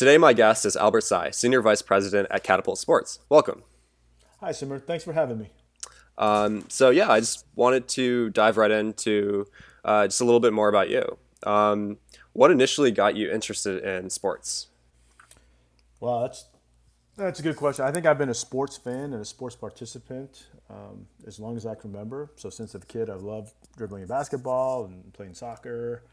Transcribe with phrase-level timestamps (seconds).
[0.00, 3.18] Today, my guest is Albert Tsai, Senior Vice President at Catapult Sports.
[3.28, 3.64] Welcome.
[4.40, 4.78] Hi, Simmer.
[4.78, 5.50] Thanks for having me.
[6.16, 9.46] Um, so, yeah, I just wanted to dive right into
[9.84, 11.18] uh, just a little bit more about you.
[11.42, 11.98] Um,
[12.32, 14.68] what initially got you interested in sports?
[16.00, 16.46] Well, that's
[17.18, 17.84] that's a good question.
[17.84, 21.66] I think I've been a sports fan and a sports participant um, as long as
[21.66, 22.30] I can remember.
[22.36, 26.04] So since a kid, I've loved dribbling basketball and playing soccer.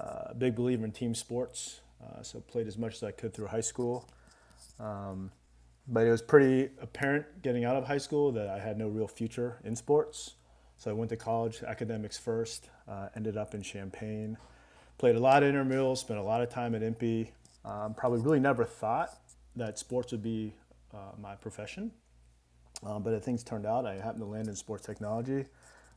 [0.00, 1.80] Uh, big believer in team sports.
[2.02, 4.08] Uh, so played as much as I could through high school.
[4.78, 5.30] Um,
[5.86, 9.08] but it was pretty apparent getting out of high school that I had no real
[9.08, 10.34] future in sports.
[10.76, 14.36] So I went to college, academics first, uh, ended up in Champaign.
[14.98, 17.30] Played a lot of intramurals, spent a lot of time at IMPE.
[17.64, 19.10] Um, probably really never thought
[19.56, 20.54] that sports would be
[20.94, 21.90] uh, my profession.
[22.84, 25.46] Um, but as things turned out, I happened to land in sports technology,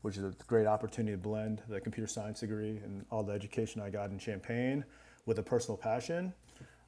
[0.01, 3.81] which is a great opportunity to blend the computer science degree and all the education
[3.81, 4.83] I got in Champaign
[5.25, 6.33] with a personal passion.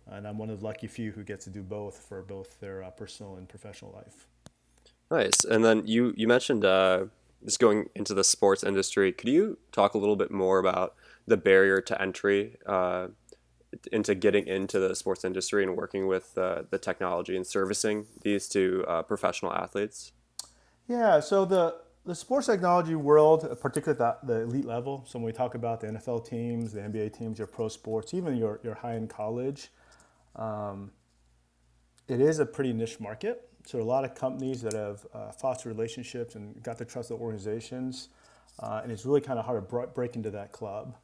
[0.08, 2.84] And I'm one of the lucky few who gets to do both for both their
[2.84, 4.28] uh, personal and professional life.
[5.10, 5.46] Nice.
[5.46, 7.06] And then you, you mentioned uh,
[7.46, 9.12] just going into the sports industry.
[9.12, 10.96] Could you talk a little bit more about
[11.26, 13.08] the barrier to entry uh,
[13.92, 18.48] into getting into the sports industry and working with uh, the technology and servicing these
[18.50, 20.12] to uh, professional athletes?
[20.88, 25.26] Yeah, so the the sports technology world, particularly at the, the elite level, so when
[25.26, 28.76] we talk about the NFL teams, the NBA teams, your pro sports, even your, your
[28.76, 29.70] high end college,
[30.36, 30.92] um,
[32.08, 33.50] it is a pretty niche market.
[33.66, 37.22] So a lot of companies that have uh, fostered relationships and got the trust of
[37.22, 38.10] organizations,
[38.60, 40.96] uh, and it's really kind of hard to break into that club.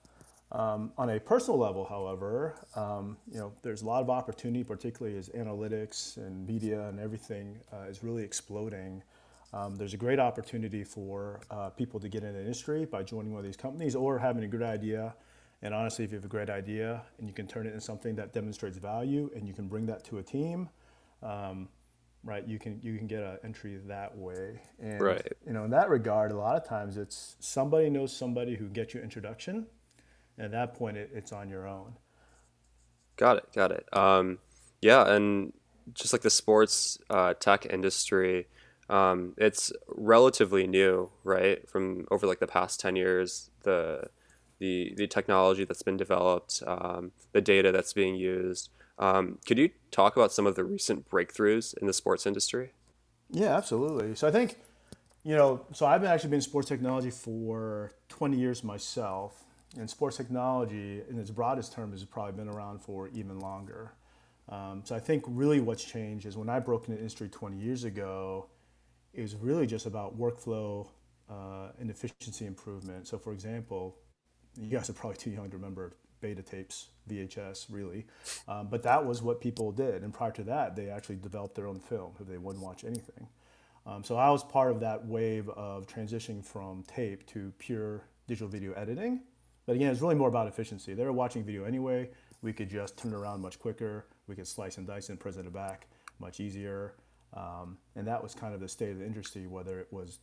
[0.51, 5.17] Um, on a personal level, however, um, you know, there's a lot of opportunity, particularly
[5.17, 9.03] as analytics and media and everything uh, is really exploding.
[9.51, 13.31] Um, there's a great opportunity for uh, people to get in the industry by joining
[13.31, 15.15] one of these companies or having a good idea.
[15.61, 18.15] And honestly, if you have a great idea and you can turn it into something
[18.15, 20.69] that demonstrates value and you can bring that to a team,
[21.23, 21.67] um,
[22.23, 24.61] right, you can you can get an entry that way.
[24.79, 25.33] And right.
[25.45, 28.93] you know, in that regard, a lot of times it's somebody knows somebody who gets
[28.93, 29.65] you introduction,
[30.37, 31.93] and at that point, it, it's on your own.
[33.17, 33.45] Got it.
[33.53, 33.85] Got it.
[33.91, 34.39] Um,
[34.81, 35.51] yeah, and
[35.93, 38.47] just like the sports uh, tech industry
[38.89, 41.67] um, it's relatively new, right?
[41.69, 44.09] From over like the past ten years, the
[44.59, 48.69] the the technology that's been developed, um, the data that's being used.
[48.97, 52.73] Um, could you talk about some of the recent breakthroughs in the sports industry?
[53.31, 54.15] Yeah, absolutely.
[54.15, 54.57] So I think,
[55.23, 59.45] you know, so I've actually been in sports technology for 20 years myself,
[59.77, 63.93] and sports technology, in its broadest term, has probably been around for even longer.
[64.49, 67.83] Um, so I think really what's changed is when I broke into industry 20 years
[67.83, 68.47] ago,
[69.13, 70.87] is really just about workflow
[71.29, 73.07] uh, and efficiency improvement.
[73.07, 73.97] So, for example,
[74.57, 78.05] you guys are probably too young to remember beta tapes, VHS, really,
[78.47, 80.03] um, but that was what people did.
[80.03, 83.27] And prior to that, they actually developed their own film if they wouldn't watch anything.
[83.85, 88.49] Um, so I was part of that wave of transitioning from tape to pure digital
[88.49, 89.21] video editing.
[89.65, 90.93] But again, it's really more about efficiency.
[90.93, 92.09] They were watching video anyway.
[92.41, 94.07] We could just turn it around much quicker.
[94.27, 95.87] We could slice and dice and present it back
[96.19, 96.93] much easier.
[97.33, 100.19] Um, and that was kind of the state of the industry, whether it was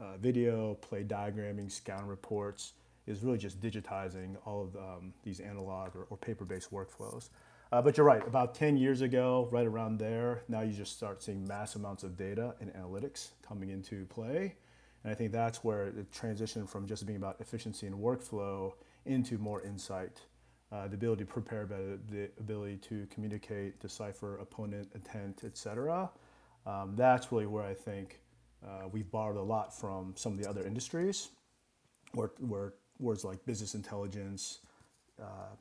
[0.00, 2.74] uh, video, play diagramming, scan reports,
[3.06, 7.30] is really just digitizing all of um, these analog or, or paper-based workflows.
[7.70, 11.22] Uh, but you're right, about 10 years ago, right around there, now you just start
[11.22, 14.54] seeing mass amounts of data and analytics coming into play.
[15.04, 18.72] And I think that's where the transition from just being about efficiency and workflow
[19.04, 20.22] into more insight.
[20.72, 26.10] Uh, the ability to prepare better, the ability to communicate, decipher opponent intent, et cetera
[26.68, 28.20] um, that's really where I think
[28.64, 31.30] uh, we've borrowed a lot from some of the other industries,
[32.12, 34.58] where, where words like business intelligence,
[35.20, 35.54] uh,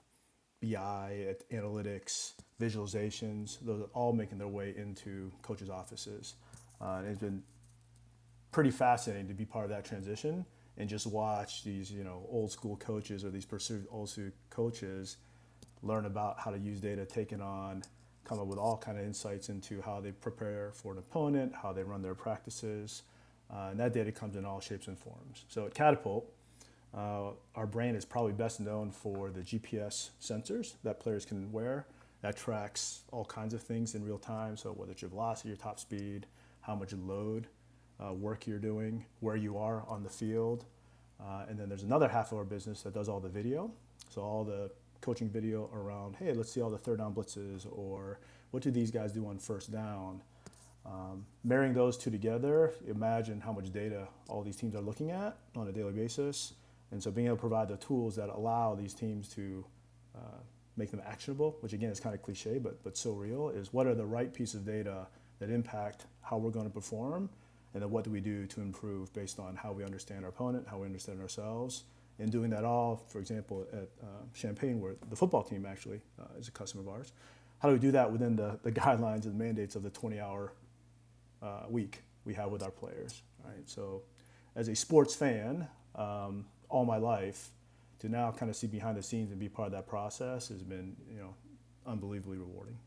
[0.62, 6.36] BI, analytics, visualizations, those are all making their way into coaches' offices.
[6.82, 7.42] Uh, and it's been
[8.52, 10.46] pretty fascinating to be part of that transition
[10.78, 15.18] and just watch these, you know, old school coaches or these pursued old school coaches
[15.84, 17.84] learn about how to use data taken on
[18.28, 21.72] come up with all kind of insights into how they prepare for an opponent, how
[21.72, 23.04] they run their practices,
[23.52, 25.46] uh, and that data comes in all shapes and forms.
[25.48, 26.30] So at Catapult,
[26.94, 31.86] uh, our brand is probably best known for the GPS sensors that players can wear
[32.22, 34.58] that tracks all kinds of things in real time.
[34.58, 36.26] So whether it's your velocity, your top speed,
[36.62, 37.48] how much load
[38.04, 40.66] uh, work you're doing, where you are on the field.
[41.20, 43.72] Uh, and then there's another half of our business that does all the video.
[44.10, 44.72] So all the
[45.02, 48.20] coaching video around, hey, let's see all the third down blitzes, or
[48.52, 50.22] what do these guys do on first down?
[50.86, 55.38] Um, marrying those two together, imagine how much data all these teams are looking at
[55.56, 56.54] on a daily basis.
[56.92, 59.66] And so being able to provide the tools that allow these teams to
[60.16, 60.40] uh,
[60.78, 63.88] make them actionable, which again is kind of cliche, but but so real, is what
[63.88, 65.08] are the right piece of data
[65.40, 67.30] that impact how we're going to perform,
[67.74, 70.66] and then what do we do to improve based on how we understand our opponent,
[70.70, 71.84] how we understand ourselves,
[72.20, 76.40] and doing that all, for example, at uh, Champaign, where the football team actually uh,
[76.40, 77.14] is a customer of ours.
[77.60, 80.54] How do we do that within the, the guidelines and mandates of the 20-hour
[81.42, 83.22] uh, week we have with our players?
[83.44, 83.68] Right.
[83.68, 84.04] So,
[84.56, 87.50] as a sports fan, um, all my life,
[88.00, 90.64] to now kind of see behind the scenes and be part of that process has
[90.64, 91.34] been, you know,
[91.86, 92.78] unbelievably rewarding.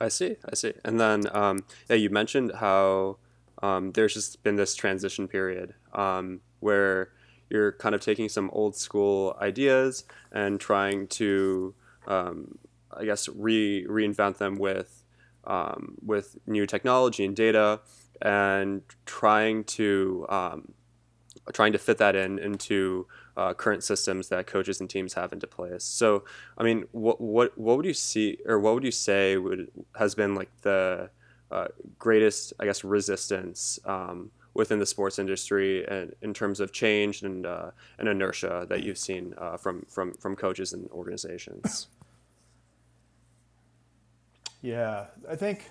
[0.00, 0.72] I see, I see.
[0.84, 3.18] And then, um, yeah, you mentioned how
[3.62, 7.10] um, there's just been this transition period um, where
[7.50, 11.74] you're kind of taking some old school ideas and trying to,
[12.06, 12.58] um,
[12.90, 15.04] I guess, re reinvent them with
[15.44, 17.80] um, with new technology and data,
[18.22, 20.72] and trying to um,
[21.52, 23.06] trying to fit that in into
[23.36, 25.84] uh, current systems that coaches and teams have into place.
[25.84, 26.24] So,
[26.56, 30.14] I mean, what what what would you see or what would you say would has
[30.14, 31.10] been like the
[31.50, 31.68] uh,
[31.98, 37.44] greatest, I guess, resistance um, within the sports industry and in terms of change and
[37.44, 41.88] uh, and inertia that you've seen uh, from from from coaches and organizations?
[44.62, 45.70] Yeah, I think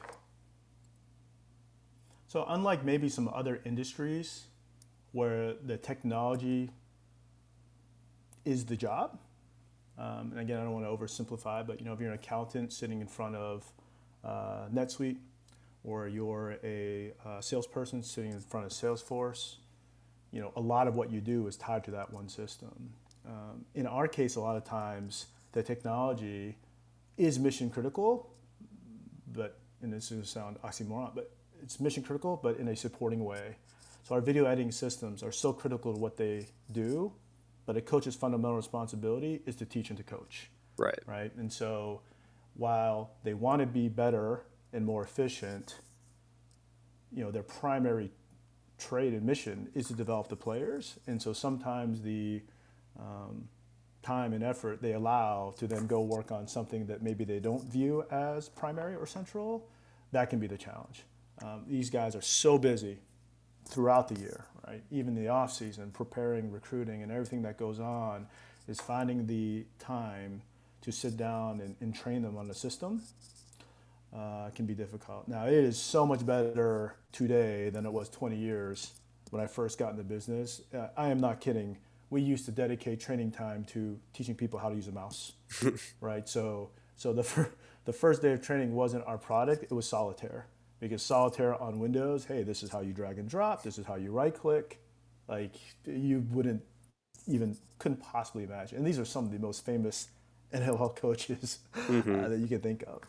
[2.28, 2.46] so.
[2.48, 4.44] Unlike maybe some other industries
[5.14, 6.70] where the technology
[8.46, 9.18] is the job.
[9.98, 12.74] Um, and again, I don't want to oversimplify, but you know, if you're an accountant
[12.74, 13.72] sitting in front of
[14.24, 15.18] uh, NetSuite,
[15.84, 19.56] or you're a uh, salesperson sitting in front of Salesforce,
[20.32, 22.92] you know, a lot of what you do is tied to that one system.
[23.26, 26.58] Um, in our case, a lot of times the technology
[27.18, 28.32] is mission critical,
[29.34, 31.32] but and this is sound oxymoron, but
[31.62, 33.58] it's mission critical, but in a supporting way.
[34.04, 37.14] So our video editing systems are so critical to what they do
[37.66, 40.50] but a coach's fundamental responsibility is to teach and to coach.
[40.78, 41.00] Right.
[41.06, 41.32] Right.
[41.38, 42.02] And so
[42.56, 45.80] while they want to be better and more efficient,
[47.12, 48.12] you know, their primary
[48.78, 51.00] trade and mission is to develop the players.
[51.08, 52.42] And so sometimes the
[53.00, 53.48] um,
[54.02, 57.64] time and effort they allow to then go work on something that maybe they don't
[57.64, 59.70] view as primary or central,
[60.12, 61.04] that can be the challenge.
[61.42, 63.00] Um, these guys are so busy
[63.66, 64.84] throughout the year, right?
[64.92, 68.28] Even the off season, preparing, recruiting, and everything that goes on,
[68.68, 70.42] is finding the time
[70.82, 73.02] to sit down and, and train them on the system.
[74.16, 75.28] Uh, can be difficult.
[75.28, 78.94] Now it is so much better today than it was 20 years
[79.32, 80.62] when I first got in the business.
[80.72, 81.78] Uh, I am not kidding.
[82.12, 85.34] We used to dedicate training time to teaching people how to use a mouse,
[86.02, 86.30] right?
[86.30, 87.50] So, so the fir-
[87.86, 90.46] the first day of training wasn't our product; it was solitaire
[90.80, 93.96] because solitaire on Windows, hey, this is how you drag and drop, this is how
[93.96, 94.80] you right click.
[95.28, 95.56] Like
[95.86, 96.62] you wouldn't
[97.28, 98.78] even couldn't possibly imagine.
[98.78, 100.10] And these are some of the most famous
[100.54, 102.26] NFL coaches mm-hmm.
[102.26, 103.02] uh, that you can think of.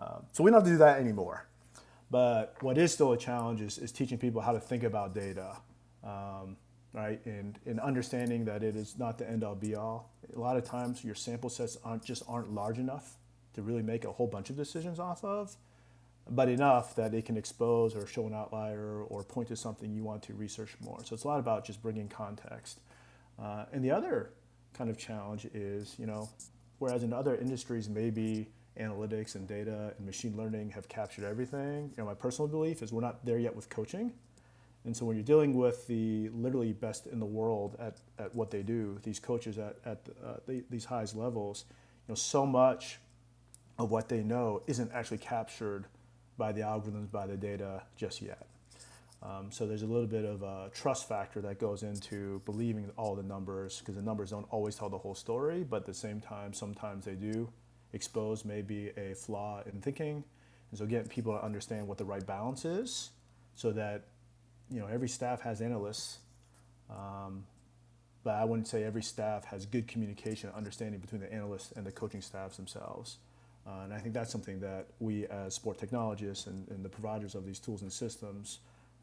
[0.00, 1.46] Um, so we don't have to do that anymore.
[2.10, 5.56] But what is still a challenge is, is teaching people how to think about data,
[6.04, 6.56] um,
[6.92, 7.20] right?
[7.24, 10.12] And, and understanding that it is not the end all be all.
[10.34, 13.16] A lot of times your sample sets aren't just aren't large enough
[13.54, 15.56] to really make a whole bunch of decisions off of
[16.28, 20.02] but enough that it can expose or show an outlier or point to something you
[20.02, 20.98] want to research more.
[21.04, 22.80] So it's a lot about just bringing context.
[23.38, 24.30] Uh, and the other
[24.74, 26.28] kind of challenge is, you know,
[26.78, 32.02] whereas in other industries, maybe analytics and data and machine learning have captured everything, you
[32.02, 34.12] know, my personal belief is we're not there yet with coaching.
[34.84, 38.50] And so when you're dealing with the literally best in the world at, at what
[38.50, 41.64] they do, these coaches at, at uh, the, these highest levels,
[42.06, 42.98] you know, so much
[43.78, 45.86] of what they know isn't actually captured
[46.38, 48.46] by the algorithms, by the data just yet.
[49.22, 53.16] Um, so there's a little bit of a trust factor that goes into believing all
[53.16, 56.20] the numbers because the numbers don't always tell the whole story, but at the same
[56.20, 57.48] time, sometimes they do
[57.96, 60.22] expose maybe a flaw in thinking.
[60.70, 63.10] And so getting people to understand what the right balance is
[63.54, 64.02] so that,
[64.70, 66.18] you know, every staff has analysts,
[66.90, 67.44] um,
[68.22, 71.92] but I wouldn't say every staff has good communication, understanding between the analysts and the
[71.92, 73.18] coaching staffs themselves.
[73.66, 77.34] Uh, and I think that's something that we as sport technologists and, and the providers
[77.34, 78.58] of these tools and systems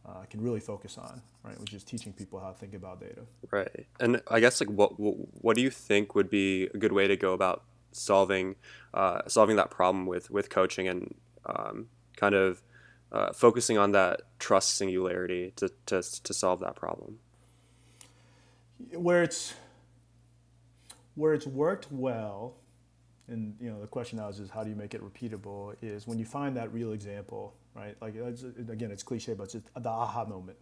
[0.06, 1.60] uh, can really focus on, right?
[1.60, 3.22] Which is teaching people how to think about data.
[3.52, 3.86] Right.
[4.00, 7.16] And I guess like what what do you think would be a good way to
[7.16, 8.56] go about solving
[8.94, 12.62] uh, solving that problem with with coaching and um, kind of
[13.12, 17.20] uh, focusing on that trust singularity to, to to solve that problem?
[18.92, 19.54] Where it's
[21.16, 22.56] where it's worked well
[23.28, 26.08] and you know the question now is, is how do you make it repeatable is
[26.08, 29.90] when you find that real example right like again it's cliche but it's just the
[29.90, 30.58] aha moment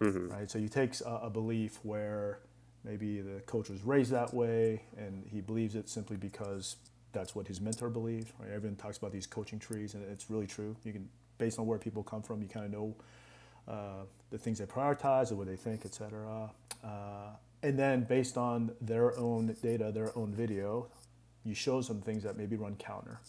[0.00, 0.28] mm-hmm.
[0.28, 2.40] right so you take a, a, belief where
[2.88, 6.76] maybe the coach was raised that way and he believes it simply because
[7.12, 8.32] that's what his mentor believed.
[8.38, 8.50] Right?
[8.50, 10.74] Everyone talks about these coaching trees, and it's really true.
[10.84, 12.96] You can, based on where people come from, you kind of know
[13.66, 16.50] uh, the things they prioritize, or what they think, et cetera.
[16.84, 17.30] Uh,
[17.62, 20.88] and then based on their own data, their own video,
[21.44, 23.20] you show some things that maybe run counter.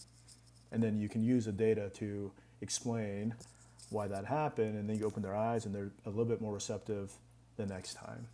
[0.72, 3.34] And then you can use the data to explain
[3.90, 6.54] why that happened, and then you open their eyes and they're a little bit more
[6.54, 7.12] receptive
[7.56, 8.28] the next time.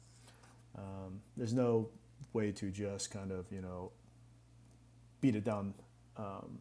[0.76, 1.88] Um, there's no
[2.32, 3.92] way to just kind of, you know,
[5.20, 5.74] beat it down,
[6.16, 6.58] um,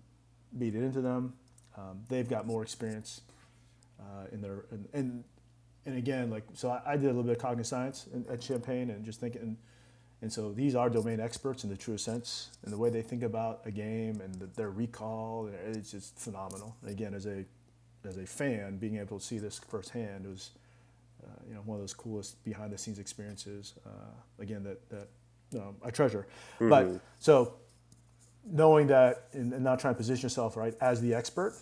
[0.58, 1.34] beat it into them.
[1.78, 3.22] Um, they've got more experience
[4.00, 5.24] uh, in their, and, and,
[5.86, 8.42] and again, like, so I, I, did a little bit of cognitive science in, at
[8.42, 9.58] Champaign and just thinking, and
[10.22, 13.22] and so these are domain experts in the truest sense, and the way they think
[13.22, 16.76] about a game and the, their recall, it's just phenomenal.
[16.82, 17.46] And again, as a
[18.04, 20.52] as a fan, being able to see this firsthand was,
[21.48, 23.74] you know, one of those coolest behind the scenes experiences.
[23.86, 23.90] Uh,
[24.40, 25.08] again, that that
[25.60, 26.28] um, I treasure.
[26.56, 26.70] Mm-hmm.
[26.70, 27.56] But so
[28.46, 31.56] knowing that and, and, not trying to position yourself right as the expert,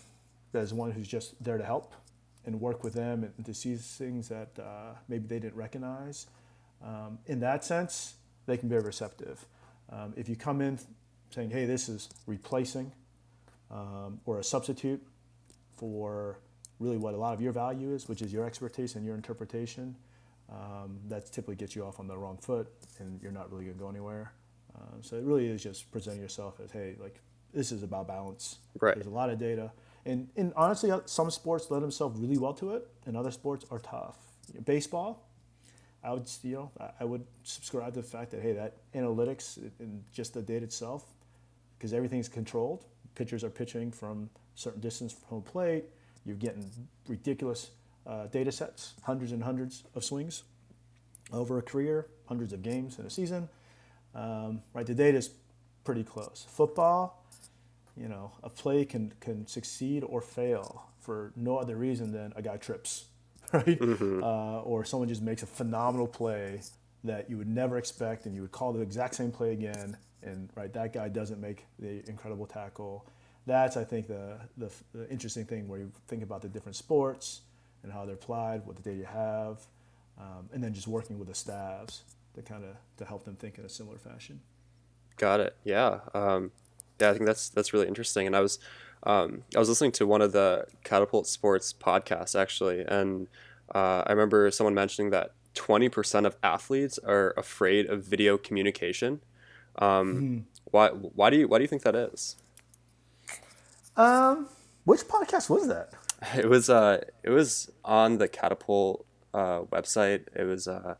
[0.52, 1.94] as one who's just there to help
[2.46, 6.26] and work with them and, and to see things that uh, maybe they didn't recognize.
[6.84, 8.14] Um, in that sense,
[8.46, 9.46] they can be receptive.
[9.90, 10.78] Um, if you come in
[11.30, 12.92] saying, "Hey, this is replacing,"
[13.70, 15.02] um, or a substitute
[15.76, 16.38] for
[16.80, 19.94] really what a lot of your value is, which is your expertise and your interpretation,
[20.50, 23.76] um, that typically gets you off on the wrong foot and you're not really going
[23.76, 24.32] to go anywhere.
[24.74, 27.20] Uh, so it really is just presenting yourself as, hey, like
[27.52, 28.58] this is about balance.
[28.80, 28.94] Right.
[28.94, 29.70] There's a lot of data.
[30.04, 33.64] And, and honestly, uh, some sports lend themselves really well to it, and other sports
[33.70, 34.18] are tough.
[34.48, 35.26] You know, baseball,
[36.02, 40.04] I would, you know, I would subscribe to the fact that hey, that analytics and
[40.12, 41.06] just the data itself,
[41.78, 42.84] because everything's controlled.
[43.14, 45.84] Pitchers are pitching from certain distance from home plate.
[46.24, 46.70] You're getting
[47.08, 47.70] ridiculous
[48.06, 50.44] uh, data sets, hundreds and hundreds of swings
[51.32, 53.48] over a career, hundreds of games in a season.
[54.14, 55.30] Um, right, the data is
[55.84, 56.46] pretty close.
[56.48, 57.24] Football,
[57.96, 62.42] you know, a play can can succeed or fail for no other reason than a
[62.42, 63.06] guy trips,
[63.52, 64.22] right, mm-hmm.
[64.22, 66.60] uh, or someone just makes a phenomenal play
[67.04, 70.48] that you would never expect, and you would call the exact same play again, and
[70.54, 73.06] right, that guy doesn't make the incredible tackle
[73.46, 77.42] that's I think the, the, the, interesting thing where you think about the different sports
[77.82, 79.60] and how they're applied, what the data you have,
[80.18, 82.02] um, and then just working with the staffs
[82.34, 84.40] to kind of to help them think in a similar fashion.
[85.16, 85.56] Got it.
[85.64, 86.00] Yeah.
[86.14, 86.52] Um,
[87.00, 88.26] yeah, I think that's that's really interesting.
[88.26, 88.58] And I was
[89.04, 93.28] um, I was listening to one of the Catapult Sports podcasts actually, and
[93.74, 99.20] uh, I remember someone mentioning that 20% of athletes are afraid of video communication.
[99.78, 102.36] mm Why why do you why do you think that is?
[103.96, 104.48] Um,
[104.84, 105.92] which podcast was that?
[106.38, 110.24] It was uh, it was on the Catapult uh, website.
[110.34, 110.94] It was uh,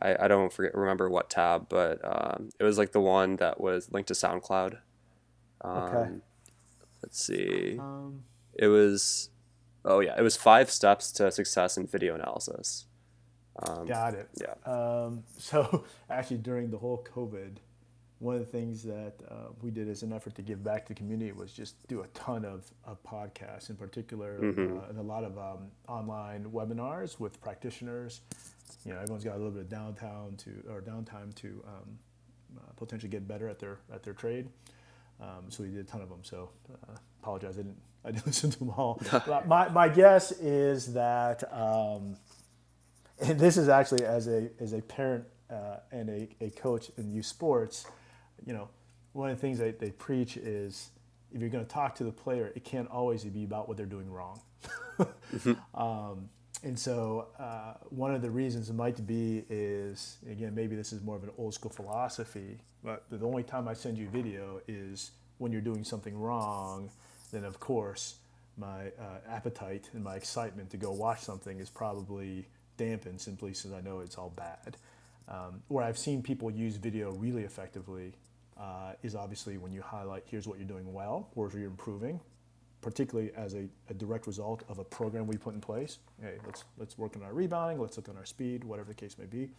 [0.00, 3.60] I, I don't forget remember what tab, but um, it was like the one that
[3.60, 4.78] was linked to SoundCloud.
[5.62, 6.10] Um, okay.
[7.02, 7.78] Let's see.
[7.78, 9.30] Um, it was,
[9.84, 12.86] oh yeah, it was five steps to success in video analysis.
[13.62, 14.28] Um, got it.
[14.40, 14.54] Yeah.
[14.70, 17.56] Um, so actually, during the whole COVID
[18.24, 20.94] one of the things that uh, we did as an effort to give back to
[20.94, 24.78] the community was just do a ton of, of podcasts, in particular, mm-hmm.
[24.78, 28.22] uh, and a lot of um, online webinars with practitioners.
[28.86, 31.98] You know, everyone's got a little bit of downtown to or downtime to um,
[32.56, 34.48] uh, potentially get better at their at their trade.
[35.20, 36.20] Um, so we did a ton of them.
[36.22, 37.76] So uh, apologize, I didn't
[38.06, 39.02] I didn't listen to them all.
[39.46, 42.16] my my guess is that, um,
[43.20, 47.10] and this is actually as a as a parent uh, and a, a coach in
[47.10, 47.86] youth sports
[48.46, 48.68] you know,
[49.12, 50.90] one of the things that they preach is
[51.32, 53.86] if you're going to talk to the player, it can't always be about what they're
[53.86, 54.40] doing wrong.
[54.98, 55.52] mm-hmm.
[55.80, 56.28] um,
[56.62, 61.02] and so, uh, one of the reasons it might be is again, maybe this is
[61.02, 65.10] more of an old school philosophy, but the only time I send you video is
[65.38, 66.90] when you're doing something wrong.
[67.32, 68.16] Then, of course,
[68.56, 72.46] my uh, appetite and my excitement to go watch something is probably
[72.76, 74.76] dampened simply because I know it's all bad.
[75.28, 78.14] Um, where I've seen people use video really effectively
[78.58, 82.20] uh, is obviously when you highlight here's what you're doing well, where you're improving,
[82.80, 85.98] particularly as a, a, direct result of a program we put in place.
[86.20, 89.16] Hey, let's let's work on our rebounding, let's look on our speed, whatever the case
[89.18, 89.50] may be.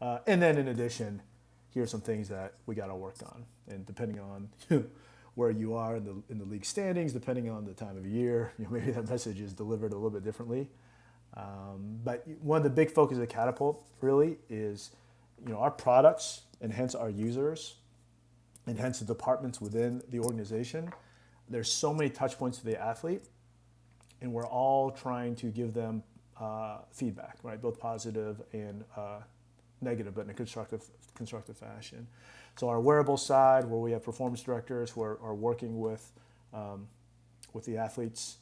[0.00, 1.22] Uh, and then in addition,
[1.70, 3.44] here's some things that we got to work on.
[3.68, 4.48] And depending on
[5.34, 8.52] where you are in the in the league standings, depending on the time of year,
[8.58, 10.68] you know, maybe that message is delivered a little bit differently.
[11.36, 14.90] Um, but one of the big focuses of Catapult really is,
[15.44, 17.74] you know, our products and hence our users
[18.66, 20.92] and hence the departments within the organization.
[21.48, 23.22] There's so many touch points to the athlete,
[24.20, 26.02] and we're all trying to give them
[26.40, 27.60] uh, feedback, right?
[27.60, 29.20] Both positive and uh,
[29.80, 30.82] negative, but in a constructive,
[31.14, 32.06] constructive fashion.
[32.56, 36.12] So our wearable side, where we have performance directors who are, are working with
[36.52, 36.86] um,
[37.54, 38.36] with the athletes.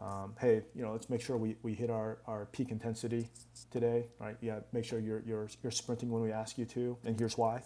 [0.00, 3.30] Um, hey, you know, let's make sure we, we hit our, our peak intensity
[3.70, 4.36] today, right?
[4.42, 7.62] Yeah, make sure you're, you're, you're sprinting when we ask you to, and here's why.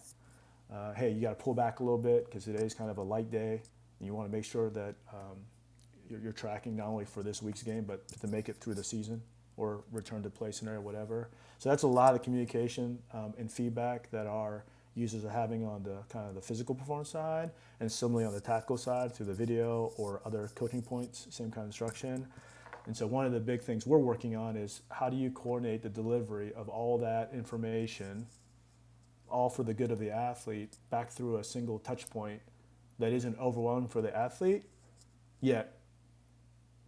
[0.72, 3.02] Uh, hey, you got to pull back a little bit because today's kind of a
[3.02, 3.60] light day,
[3.98, 5.36] and you want to make sure that um,
[6.08, 8.84] you're, you're, tracking not only for this week's game, but to make it through the
[8.84, 9.20] season
[9.56, 11.28] or return to play scenario, whatever.
[11.58, 15.82] So that's a lot of communication um, and feedback that our users are having on
[15.82, 17.50] the kind of the physical performance side,
[17.80, 21.64] and similarly on the tactical side through the video or other coaching points, same kind
[21.64, 22.26] of instruction.
[22.86, 25.82] And so one of the big things we're working on is how do you coordinate
[25.82, 28.26] the delivery of all that information,
[29.30, 32.40] all for the good of the athlete, back through a single touch point
[32.98, 34.64] that isn't overwhelming for the athlete,
[35.40, 35.78] yet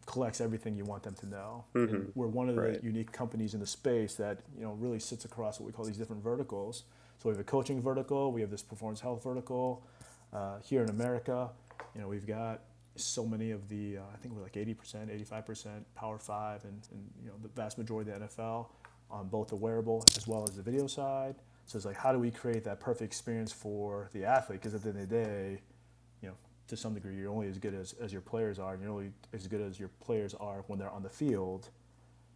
[0.07, 1.65] collects everything you want them to know.
[1.75, 2.11] Mm-hmm.
[2.15, 2.85] we're one of the right.
[2.85, 5.97] unique companies in the space that you know really sits across what we call these
[5.97, 6.85] different verticals
[7.23, 9.87] so we have a coaching vertical, we have this performance health vertical.
[10.33, 11.51] Uh, here in America,
[11.95, 12.63] you know, we've got
[12.97, 17.09] so many of the, uh, I think we're like 80%, 85% Power Five, and, and
[17.23, 18.67] you know the vast majority of the NFL
[19.09, 21.37] on both the wearable as well as the video side.
[21.73, 24.61] So it's like, how do we create that perfect experience for the athlete?
[24.61, 25.63] Because at the end of the day,
[26.21, 26.35] you know,
[26.69, 29.11] to some degree, you're only as good as, as your players are, and you're only
[29.33, 31.71] as good as your players are when they're on the field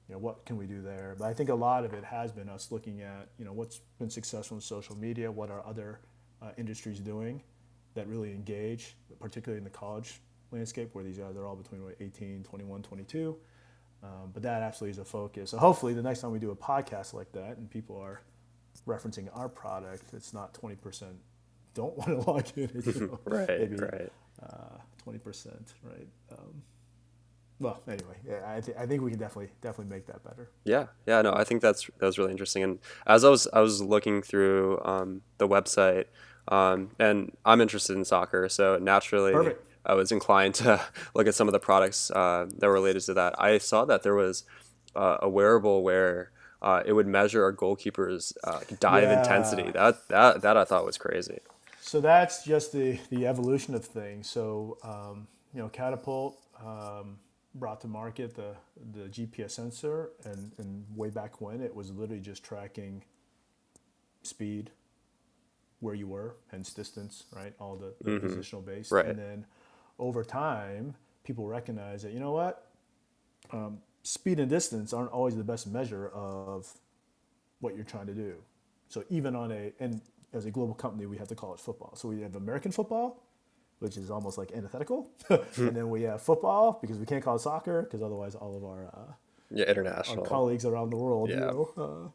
[0.08, 1.16] you know, what can we do there?
[1.18, 3.80] But I think a lot of it has been us looking at, you know, what's
[3.98, 6.00] been successful in social media, what are other
[6.40, 7.42] uh, industries doing
[7.94, 10.20] that really engage, particularly in the college
[10.52, 13.36] landscape where these guys are all between what, 18, 21, 22.
[14.02, 15.50] Um, but that absolutely is a focus.
[15.50, 18.20] So hopefully the next time we do a podcast like that and people are
[18.86, 21.16] referencing our product, it's not 20%
[21.76, 22.82] don't want to log in.
[22.84, 24.12] You know, right, maybe, right.
[24.42, 25.46] Uh, 20%,
[25.84, 26.08] right?
[26.32, 26.62] Um,
[27.58, 30.50] well, anyway, yeah, I, th- I think we can definitely definitely make that better.
[30.64, 32.62] Yeah, yeah, no, I think that's that was really interesting.
[32.62, 36.04] And as I was I was looking through um, the website,
[36.48, 39.66] um, and I'm interested in soccer, so naturally Perfect.
[39.86, 40.82] I was inclined to
[41.14, 43.34] look at some of the products uh, that were related to that.
[43.40, 44.44] I saw that there was
[44.94, 49.20] uh, a wearable where uh, it would measure a goalkeeper's uh, dive yeah.
[49.20, 49.70] intensity.
[49.70, 51.38] That that that I thought was crazy.
[51.80, 54.28] So that's just the the evolution of things.
[54.28, 56.38] So um, you know, catapult.
[56.64, 57.18] Um,
[57.58, 58.54] brought to market the,
[58.92, 63.02] the GPS sensor, and, and way back when it was literally just tracking
[64.22, 64.70] speed,
[65.80, 67.54] where you were, hence distance, right?
[67.58, 68.26] All the, the mm-hmm.
[68.26, 68.90] positional base.
[68.90, 69.06] Right.
[69.06, 69.46] And then
[69.98, 72.70] over time, people recognize that, you know what?
[73.52, 76.72] Um, speed and distance aren't always the best measure of
[77.60, 78.36] what you're trying to do.
[78.88, 80.00] So even on a, and
[80.32, 81.96] as a global company, we have to call it football.
[81.96, 83.20] So we have American football,
[83.80, 85.10] which is almost like antithetical.
[85.28, 88.64] and then we have football because we can't call it soccer because otherwise all of
[88.64, 89.12] our uh,
[89.50, 91.36] yeah international our colleagues around the world, yeah.
[91.36, 91.70] you know.
[91.76, 92.08] Uh,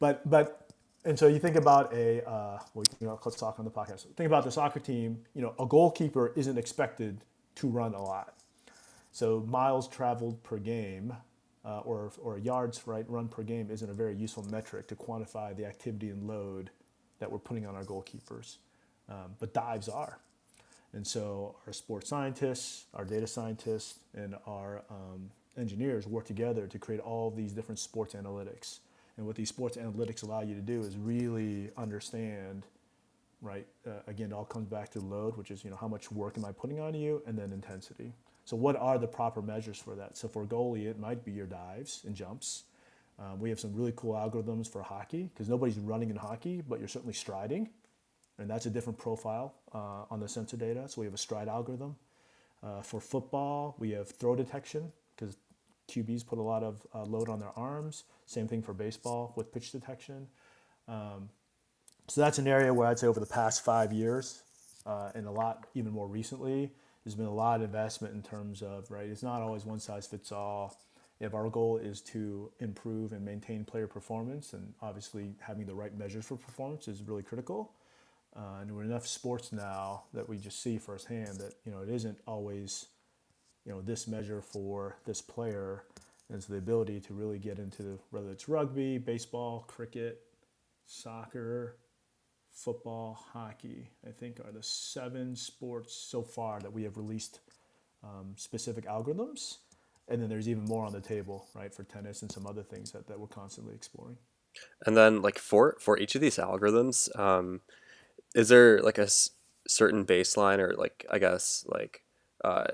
[0.00, 0.70] but but
[1.06, 4.02] and so you think about a uh, well, you know, call soccer on the podcast.
[4.16, 5.24] Think about the soccer team.
[5.34, 7.22] You know, a goalkeeper isn't expected
[7.56, 8.34] to run a lot.
[9.12, 11.14] So miles traveled per game.
[11.68, 15.54] Uh, or, or yards right run per game isn't a very useful metric to quantify
[15.54, 16.70] the activity and load
[17.18, 18.56] that we're putting on our goalkeepers,
[19.10, 20.18] um, but dives are.
[20.94, 26.78] And so our sports scientists, our data scientists, and our um, engineers work together to
[26.78, 28.78] create all these different sports analytics.
[29.18, 32.64] And what these sports analytics allow you to do is really understand,
[33.42, 33.66] right?
[33.86, 36.38] Uh, again, it all comes back to load, which is you know how much work
[36.38, 38.14] am I putting on you, and then intensity.
[38.48, 40.16] So what are the proper measures for that?
[40.16, 42.64] So for goalie, it might be your dives and jumps.
[43.18, 46.78] Um, we have some really cool algorithms for hockey because nobody's running in hockey, but
[46.78, 47.68] you're certainly striding
[48.38, 50.88] and that's a different profile uh, on the sensor data.
[50.88, 51.94] So we have a stride algorithm.
[52.62, 55.36] Uh, for football, we have throw detection because
[55.90, 58.04] QBs put a lot of uh, load on their arms.
[58.24, 60.26] Same thing for baseball with pitch detection.
[60.86, 61.28] Um,
[62.06, 64.42] so that's an area where I'd say over the past five years,
[64.86, 66.70] uh, and a lot even more recently,
[67.08, 69.08] there's been a lot of investment in terms of right.
[69.08, 70.78] It's not always one size fits all.
[71.20, 75.96] If our goal is to improve and maintain player performance, and obviously having the right
[75.96, 77.72] measures for performance is really critical.
[78.36, 81.88] Uh, and we're enough sports now that we just see firsthand that you know it
[81.88, 82.88] isn't always
[83.64, 85.84] you know this measure for this player.
[86.28, 90.20] It's the ability to really get into whether it's rugby, baseball, cricket,
[90.84, 91.76] soccer,
[92.64, 93.90] football, hockey.
[94.06, 97.40] I think are the seven sports so far that we have released
[98.02, 99.58] um, specific algorithms.
[100.08, 102.92] And then there's even more on the table, right, for tennis and some other things
[102.92, 104.16] that, that we're constantly exploring.
[104.86, 107.60] And then, like for for each of these algorithms, um,
[108.34, 109.30] is there like a s-
[109.66, 112.02] certain baseline or like I guess like
[112.42, 112.68] uh,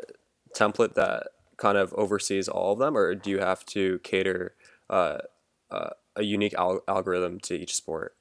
[0.57, 4.55] template that kind of oversees all of them, or do you have to cater
[4.89, 5.19] uh,
[5.71, 8.15] uh, a unique al- algorithm to each sport?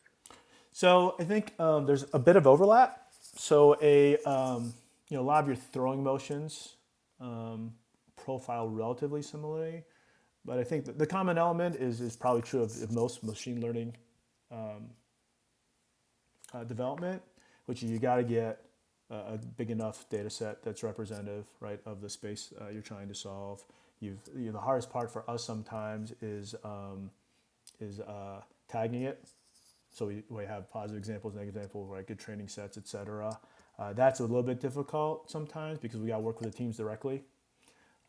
[0.76, 3.06] So I think um, there's a bit of overlap.
[3.36, 4.74] so a um,
[5.08, 6.78] you know a lot of your throwing motions
[7.22, 7.74] um,
[8.16, 9.84] profile relatively similarly,
[10.44, 13.96] but I think the common element is is probably true of, most machine learning
[14.52, 14.90] um,
[16.56, 17.22] uh, development,
[17.68, 18.66] which is you got to get
[19.12, 23.08] a, a big enough data set that's representative, right, of the space uh, you're trying
[23.10, 23.64] to solve.
[24.00, 27.12] You've you know, the hardest part for us sometimes is um,
[27.80, 29.24] is uh, tagging it.
[29.94, 33.38] So we, we have positive examples, negative examples, right, good training sets, etc.
[33.80, 36.78] Uh, that's a little bit difficult sometimes because we got to work with the teams
[36.78, 37.24] directly.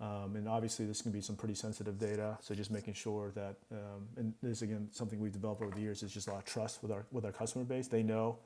[0.00, 2.36] Um, and obviously, this can be some pretty sensitive data.
[2.40, 6.02] So just making sure that, um, and this again, something we've developed over the years
[6.02, 7.86] is just a lot of trust with our with our customer base.
[7.86, 8.38] They know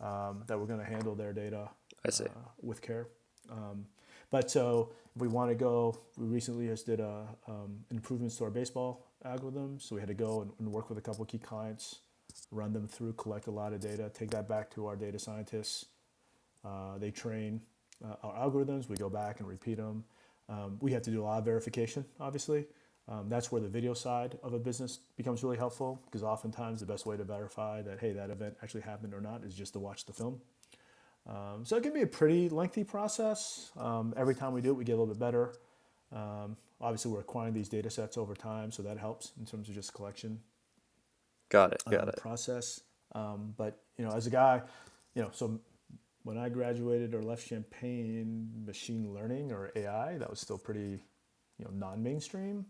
[0.00, 1.68] um, that we're going to handle their data
[2.04, 2.24] I see.
[2.24, 3.08] Uh, with care.
[3.50, 3.86] Um,
[4.30, 8.44] but so if we want to go, we recently just did a um, improvements to
[8.44, 9.78] our baseball algorithm.
[9.78, 12.00] So we had to go and, and work with a couple of key clients,
[12.50, 15.86] run them through, collect a lot of data, take that back to our data scientists.
[16.64, 17.60] Uh, they train
[18.04, 18.88] uh, our algorithms.
[18.88, 20.04] We go back and repeat them.
[20.48, 22.66] Um, we have to do a lot of verification, obviously.
[23.08, 26.86] Um, that's where the video side of a business becomes really helpful because oftentimes the
[26.86, 29.78] best way to verify that, hey, that event actually happened or not is just to
[29.78, 30.40] watch the film.
[31.28, 33.70] Um, so it can be a pretty lengthy process.
[33.76, 35.54] Um, every time we do it, we get a little bit better.
[36.12, 39.74] Um, obviously, we're acquiring these data sets over time, so that helps in terms of
[39.74, 40.40] just collection.
[41.48, 41.82] Got it.
[41.88, 42.16] Got it.
[42.16, 42.80] Process.
[43.14, 44.62] Um, but you know, as a guy,
[45.14, 45.60] you know, so
[46.24, 51.04] when I graduated or left Champaign, machine learning or AI, that was still pretty,
[51.58, 52.66] you know, non-mainstream.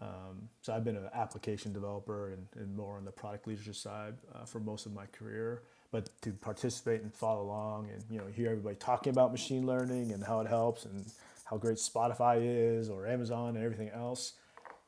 [0.00, 4.14] Um, so I've been an application developer and, and, more on the product leadership side
[4.34, 5.62] uh, for most of my career.
[5.92, 10.10] But to participate and follow along and you know hear everybody talking about machine learning
[10.10, 11.04] and how it helps and
[11.44, 14.32] how great Spotify is or Amazon and everything else.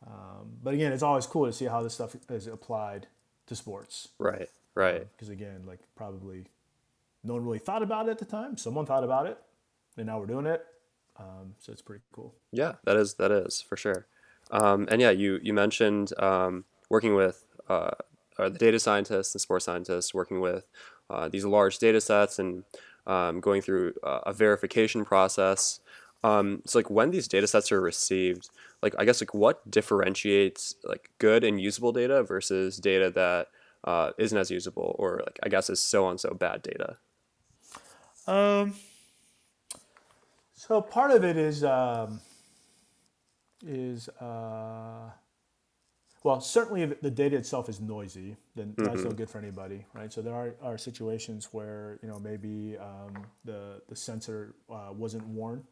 [0.05, 3.07] Um, but again, it's always cool to see how this stuff is applied
[3.47, 4.09] to sports.
[4.19, 4.49] Right.
[4.75, 5.07] Right.
[5.17, 6.47] Because um, again, like probably
[7.25, 8.57] no one really thought about it at the time.
[8.57, 9.39] Someone thought about it,
[9.97, 10.65] and now we're doing it.
[11.19, 12.35] Um, so it's pretty cool.
[12.53, 14.07] Yeah, that is that is for sure.
[14.51, 17.93] Um, and yeah, you you mentioned um, working with uh,
[18.37, 20.69] the data scientists and sports scientists, working with
[21.09, 22.65] uh, these large data sets and
[23.07, 25.81] um, going through uh, a verification process.
[26.25, 28.51] Um, so like when these data sets are received,
[28.83, 33.49] like I guess like what differentiates like good and usable data versus data that
[33.85, 36.97] uh, not as usable or like I guess is so on so bad data.
[38.27, 38.75] Um,
[40.55, 42.21] so part of it is um,
[43.65, 45.11] is uh,
[46.25, 48.85] well, certainly if the data itself is noisy, then mm-hmm.
[48.85, 50.13] that's no good for anybody, right?
[50.13, 55.25] So there are, are situations where you know maybe um, the the sensor uh, wasn't
[55.29, 55.63] worn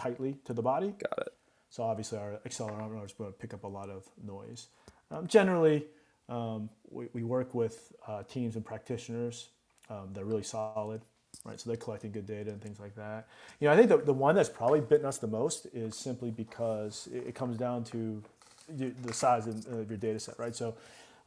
[0.00, 0.88] tightly to the body.
[0.88, 1.34] Got it.
[1.68, 4.68] So obviously our accelerometer is going to pick up a lot of noise.
[5.10, 5.86] Um, generally,
[6.28, 9.50] um, we, we work with uh, teams and practitioners
[9.88, 11.02] um, that are really solid
[11.44, 11.58] right?
[11.58, 13.28] So they're collecting good data and things like that.
[13.60, 16.30] You know, I think the, the one that's probably bitten us the most is simply
[16.30, 18.22] because it, it comes down to
[18.68, 20.54] the size of, of your data set, right?
[20.54, 20.76] So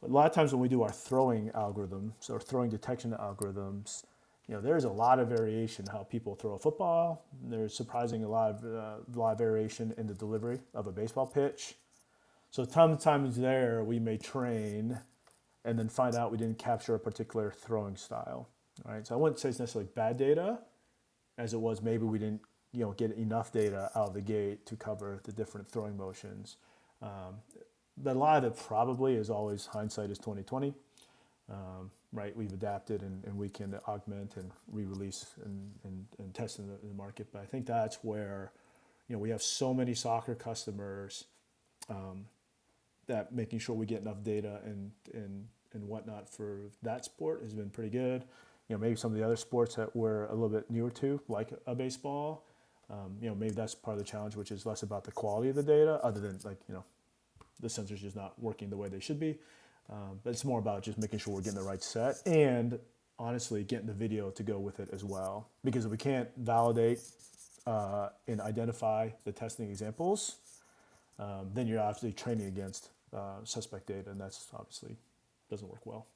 [0.02, 4.04] a lot of times when we do our throwing algorithms or throwing detection algorithms,
[4.48, 7.24] you know, there's a lot of variation how people throw a football.
[7.42, 10.92] There's surprising a lot of uh, a lot of variation in the delivery of a
[10.92, 11.76] baseball pitch.
[12.50, 14.98] So sometimes there we may train
[15.64, 18.48] and then find out we didn't capture a particular throwing style.
[18.84, 20.58] Right, so I wouldn't say it's necessarily bad data,
[21.38, 24.66] as it was maybe we didn't you know get enough data out of the gate
[24.66, 26.56] to cover the different throwing motions.
[27.00, 27.36] Um,
[27.96, 30.74] but a lot of it probably is always hindsight is 2020.
[31.50, 36.60] Um, right, we've adapted and, and, we can augment and re-release and, and, and test
[36.60, 37.26] in the, in the, market.
[37.32, 38.52] But I think that's where
[39.08, 41.24] you know we have so many soccer customers
[41.90, 42.26] um,
[43.08, 47.52] that making sure we get enough data and and and whatnot for that sport has
[47.52, 48.24] been pretty good
[48.68, 51.20] you know, maybe some of the other sports that we're a little bit newer to,
[51.28, 52.46] like a baseball,
[52.90, 55.50] um, you know, maybe that's part of the challenge, which is less about the quality
[55.50, 56.84] of the data, other than like, you know,
[57.60, 59.38] the sensors just not working the way they should be.
[59.90, 62.78] Um, but it's more about just making sure we're getting the right set and
[63.18, 65.48] honestly getting the video to go with it as well.
[65.62, 67.00] Because if we can't validate
[67.66, 70.36] uh, and identify the testing examples,
[71.18, 74.96] um, then you're obviously training against uh, suspect data, and that's obviously
[75.50, 76.06] doesn't work well.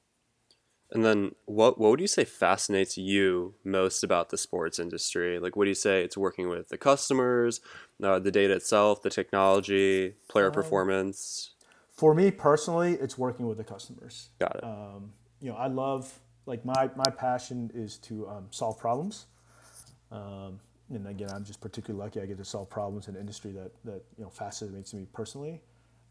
[0.91, 5.39] And then what what would you say fascinates you most about the sports industry?
[5.39, 7.61] Like what do you say it's working with the customers,
[8.03, 11.51] uh, the data itself, the technology, player um, performance?
[11.99, 14.29] For me personally, it's working with the customers.
[14.39, 14.63] Got it.
[14.63, 19.25] Um, you know, I love like my my passion is to um, solve problems.
[20.09, 23.51] Um, and again, I'm just particularly lucky I get to solve problems in an industry
[23.51, 25.61] that that you know fascinates me personally.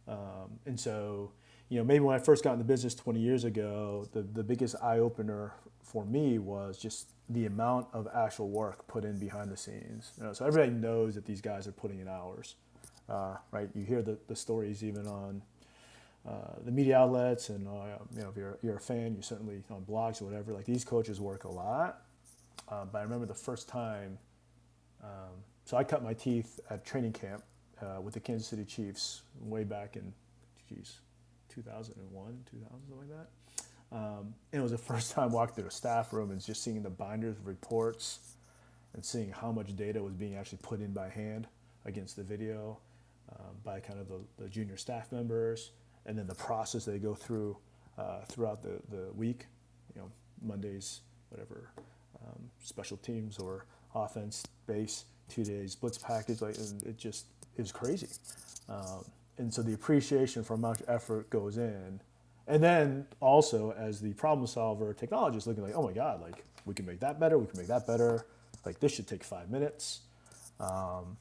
[0.07, 1.33] Um, and so
[1.71, 4.43] you know, maybe when I first got in the business 20 years ago, the, the
[4.43, 9.51] biggest eye opener for me was just the amount of actual work put in behind
[9.51, 10.13] the scenes.
[10.19, 12.57] You know, so everybody knows that these guys are putting in hours,
[13.09, 13.71] uh, right?
[13.75, 15.41] You hear the, the stories even on
[16.29, 19.63] uh, the media outlets, and uh, you know, if you're, you're a fan, you certainly
[19.71, 20.53] on blogs or whatever.
[20.53, 22.03] Like these coaches work a lot.
[22.69, 24.19] Uh, but I remember the first time.
[25.03, 27.43] Um, so I cut my teeth at training camp
[27.81, 30.13] uh, with the Kansas City Chiefs way back in,
[30.69, 30.99] geez,
[31.55, 33.29] 2001, 2000, something like that.
[33.91, 36.83] Um, and it was the first time walking through the staff room and just seeing
[36.83, 38.19] the binders of reports
[38.95, 41.47] and seeing how much data was being actually put in by hand
[41.85, 42.79] against the video
[43.33, 45.71] um, by kind of the, the, junior staff members,
[46.09, 47.57] and then the process they go through
[47.99, 49.47] uh, throughout the, the week,
[49.95, 50.09] you know,
[50.43, 51.71] Mondays, whatever,
[52.25, 58.09] um, special teams or offense base, two days blitz package, like it just is crazy.
[58.69, 59.05] Um,
[59.37, 62.01] and so the appreciation for how much effort goes in.
[62.47, 66.75] And then also as the problem solver technologist looking like, oh my God, like we
[66.75, 68.27] can make that better, we can make that better.
[68.65, 70.01] Like this should take five minutes.
[70.59, 71.19] Um,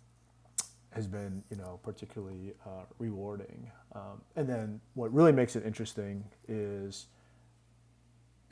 [0.92, 3.70] has been, you know, particularly uh, rewarding.
[3.94, 7.08] Um, and then what really makes it interesting is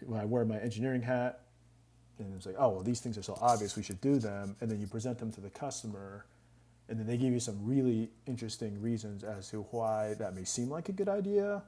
[0.05, 1.41] when I wear my engineering hat,
[2.19, 4.55] and it's like, oh well, these things are so obvious, we should do them.
[4.61, 6.25] And then you present them to the customer,
[6.87, 10.69] and then they give you some really interesting reasons as to why that may seem
[10.69, 11.63] like a good idea,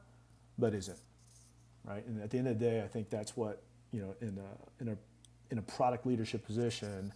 [0.57, 0.99] but isn't,
[1.83, 2.05] right?
[2.05, 4.83] And at the end of the day, I think that's what you know in a
[4.83, 4.97] in a
[5.49, 7.11] in a product leadership position,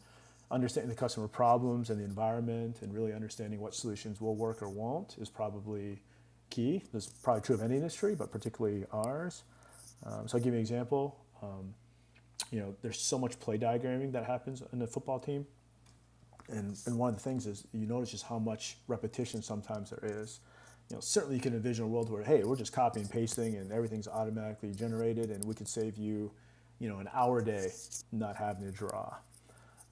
[0.51, 4.69] understanding the customer problems and the environment, and really understanding what solutions will work or
[4.69, 6.01] won't is probably
[6.49, 6.83] key.
[6.93, 9.43] This is probably true of any industry, but particularly ours.
[10.05, 11.17] Um, so I'll give you an example.
[11.41, 11.73] Um,
[12.51, 15.45] you know, there's so much play diagramming that happens in the football team
[16.51, 20.03] and, and one of the things is you notice just how much repetition sometimes there
[20.03, 20.39] is.
[20.89, 23.55] You know, certainly you can envision a world where, hey, we're just copying and pasting
[23.55, 26.31] and everything's automatically generated and we could save you,
[26.79, 27.71] you know, an hour a day
[28.11, 29.15] not having to draw.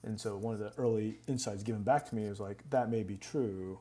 [0.02, 3.02] And so one of the early insights given back to me is like, that may
[3.02, 3.80] be true,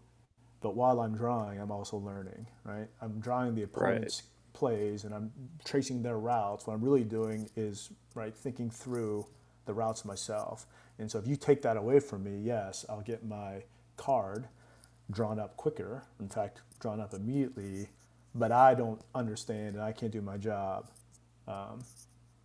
[0.62, 2.88] but while I'm drawing, I'm also learning, right?
[3.02, 4.54] I'm drawing the opponent's right.
[4.54, 5.32] plays and I'm
[5.64, 6.68] tracing their routes.
[6.68, 9.26] What I'm really doing is, right, thinking through
[9.66, 10.68] the routes myself.
[10.98, 13.64] And so if you take that away from me, yes, I'll get my
[13.96, 14.50] card
[15.10, 17.88] drawn up quicker, in fact, drawn up immediately,
[18.36, 20.90] but I don't understand and I can't do my job
[21.48, 21.84] um,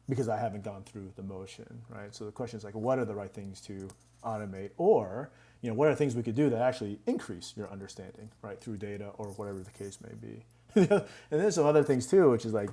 [0.09, 2.15] because I haven't gone through the motion, right?
[2.15, 3.89] So the question is like, what are the right things to
[4.25, 4.71] automate?
[4.77, 5.31] Or,
[5.63, 8.77] you know, what are things we could do that actually increase your understanding, right, through
[8.77, 10.45] data or whatever the case may be?
[10.75, 12.71] and there's some other things too, which is like,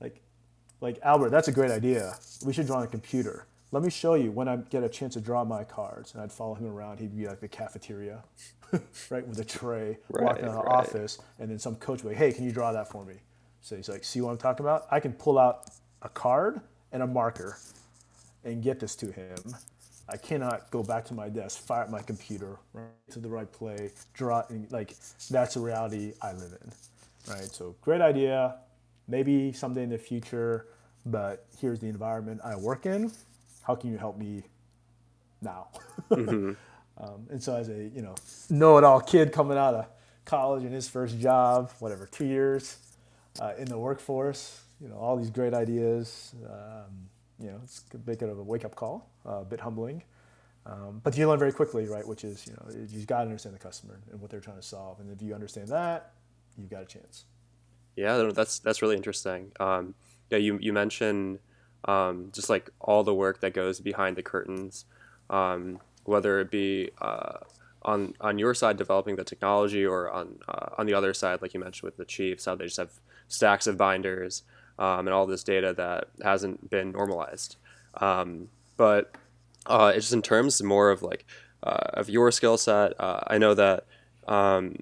[0.00, 0.20] like,
[0.80, 2.16] like Albert, that's a great idea.
[2.44, 5.14] We should draw on a computer let me show you when I get a chance
[5.14, 6.14] to draw my cards.
[6.14, 6.98] And I'd follow him around.
[6.98, 8.22] He'd be like the cafeteria,
[9.10, 10.78] right, with a tray, right, walking out of the right.
[10.78, 11.18] office.
[11.38, 13.16] And then some coach would be like, hey, can you draw that for me?
[13.60, 14.86] So he's like, see what I'm talking about?
[14.90, 15.70] I can pull out
[16.02, 16.60] a card
[16.92, 17.58] and a marker
[18.44, 19.36] and get this to him.
[20.08, 23.50] I cannot go back to my desk, fire up my computer, right to the right
[23.50, 24.94] play, draw, and like
[25.30, 26.72] that's the reality I live in,
[27.32, 27.46] right?
[27.46, 28.56] So great idea,
[29.08, 30.68] maybe someday in the future,
[31.06, 33.10] but here's the environment I work in
[33.66, 34.44] how can you help me
[35.42, 35.68] now?
[36.10, 36.52] Mm-hmm.
[37.02, 38.14] um, and so as a you know
[38.48, 39.86] know-it-all kid coming out of
[40.24, 42.76] college and his first job, whatever, two years
[43.40, 46.34] uh, in the workforce, you know, all these great ideas.
[46.44, 47.08] Um,
[47.38, 50.02] you know, it's a bit of a wake-up call, uh, a bit humbling.
[50.64, 52.06] Um, but you learn very quickly, right?
[52.06, 54.62] Which is, you know, you've got to understand the customer and what they're trying to
[54.62, 54.98] solve.
[55.00, 56.12] And if you understand that,
[56.58, 57.24] you've got a chance.
[57.94, 59.52] Yeah, that's that's really interesting.
[59.60, 59.94] Um,
[60.30, 61.38] yeah, you you mentioned
[61.86, 64.84] um, just like all the work that goes behind the curtains,
[65.30, 67.38] um, whether it be uh,
[67.82, 71.54] on on your side developing the technology or on uh, on the other side, like
[71.54, 74.42] you mentioned with the Chiefs, how they just have stacks of binders
[74.78, 77.56] um, and all this data that hasn't been normalized.
[78.00, 79.14] Um, but
[79.66, 81.24] uh, it's just in terms more of like
[81.62, 82.98] uh, of your skill set.
[83.00, 83.86] Uh, I know that
[84.28, 84.76] um,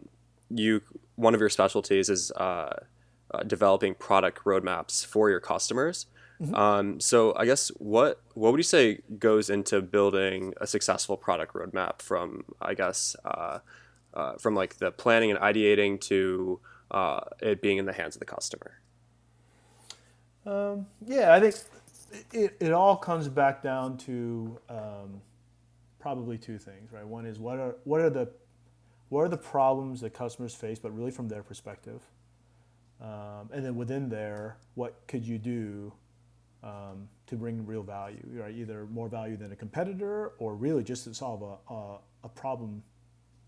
[0.50, 0.82] you
[1.16, 2.74] one of your specialties is uh,
[3.46, 6.06] developing product roadmaps for your customers.
[6.40, 6.54] Mm-hmm.
[6.54, 11.54] Um, so I guess what what would you say goes into building a successful product
[11.54, 13.60] roadmap from I guess uh,
[14.12, 18.20] uh, from like the planning and ideating to uh, it being in the hands of
[18.20, 18.80] the customer?
[20.46, 21.56] Um, yeah, I think
[22.32, 25.22] it, it all comes back down to um,
[25.98, 27.06] probably two things, right?
[27.06, 28.30] One is what are what are the
[29.08, 32.02] what are the problems that customers face, but really from their perspective,
[33.00, 35.92] um, and then within there, what could you do
[36.62, 38.54] um, to bring real value, right?
[38.54, 42.82] Either more value than a competitor or really just to solve a, a, a problem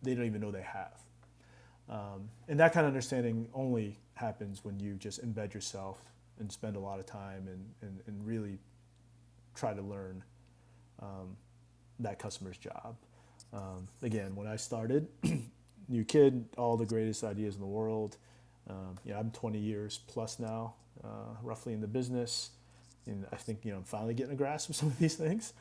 [0.02, 1.00] they don't even know they have.
[1.88, 5.98] Um, and that kind of understanding only happens when you just embed yourself
[6.38, 8.58] and spend a lot of time and, and, and really
[9.54, 10.22] try to learn
[11.00, 11.36] um,
[12.00, 12.96] that customer's job.
[13.52, 15.08] Um, again, when I started,
[15.88, 18.16] new kid, all the greatest ideas in the world.
[18.68, 22.50] Um, you know, I'm 20 years plus now, uh, roughly in the business,
[23.06, 25.52] and I think you know I'm finally getting a grasp of some of these things.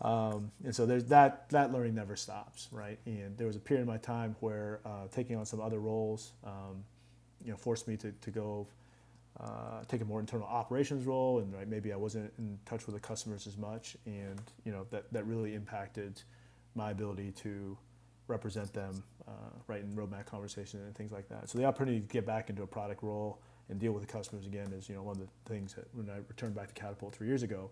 [0.00, 2.98] Um, and so there's that that learning never stops, right?
[3.06, 6.32] And there was a period in my time where uh, taking on some other roles,
[6.44, 6.84] um,
[7.44, 8.66] you know, forced me to, to go
[9.40, 12.94] uh, take a more internal operations role, and right, maybe I wasn't in touch with
[12.94, 16.22] the customers as much, and you know that that really impacted
[16.74, 17.76] my ability to
[18.28, 19.30] represent them, uh,
[19.66, 21.48] right, in roadmap conversation and things like that.
[21.48, 24.46] So the opportunity to get back into a product role and deal with the customers
[24.46, 27.14] again is you know one of the things that when I returned back to Catapult
[27.14, 27.70] three years ago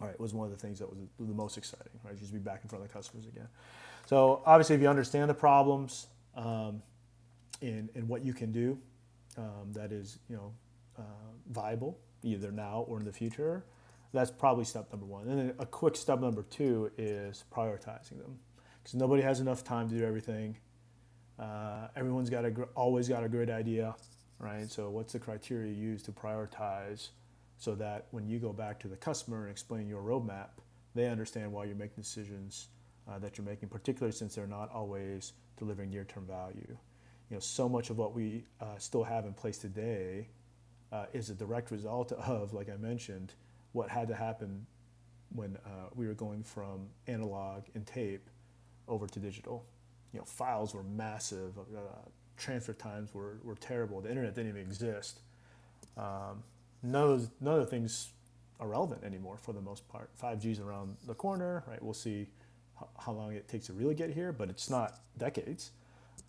[0.00, 2.16] all right, was one of the things that was the most exciting, right?
[2.16, 3.48] Just be back in front of the customers again.
[4.06, 6.82] So obviously, if you understand the problems um,
[7.60, 8.78] and, and what you can do,
[9.36, 10.52] um, that is, you know,
[10.98, 11.02] uh,
[11.50, 13.64] viable either now or in the future,
[14.12, 15.28] that's probably step number one.
[15.28, 18.38] And then a quick step number two is prioritizing them,
[18.82, 20.56] because nobody has enough time to do everything.
[21.38, 23.94] Uh, everyone's got a always got a great idea,
[24.38, 24.68] right?
[24.70, 27.10] So what's the criteria you use to prioritize?
[27.58, 30.50] so that when you go back to the customer and explain your roadmap,
[30.94, 32.68] they understand why you're making decisions
[33.08, 36.76] uh, that you're making, particularly since they're not always delivering near-term value.
[37.30, 40.28] You know, so much of what we uh, still have in place today
[40.92, 43.34] uh, is a direct result of, like I mentioned,
[43.72, 44.66] what had to happen
[45.34, 48.30] when uh, we were going from analog and tape
[48.86, 49.64] over to digital.
[50.12, 51.80] You know, files were massive, uh,
[52.36, 54.00] transfer times were, were terrible.
[54.00, 55.20] The internet didn't even exist.
[55.96, 56.42] Um,
[56.82, 58.08] none of those, none of the things
[58.60, 60.10] are relevant anymore for the most part.
[60.20, 61.82] 5G's around the corner, right?
[61.82, 62.28] We'll see
[62.98, 65.72] how long it takes to really get here, but it's not decades.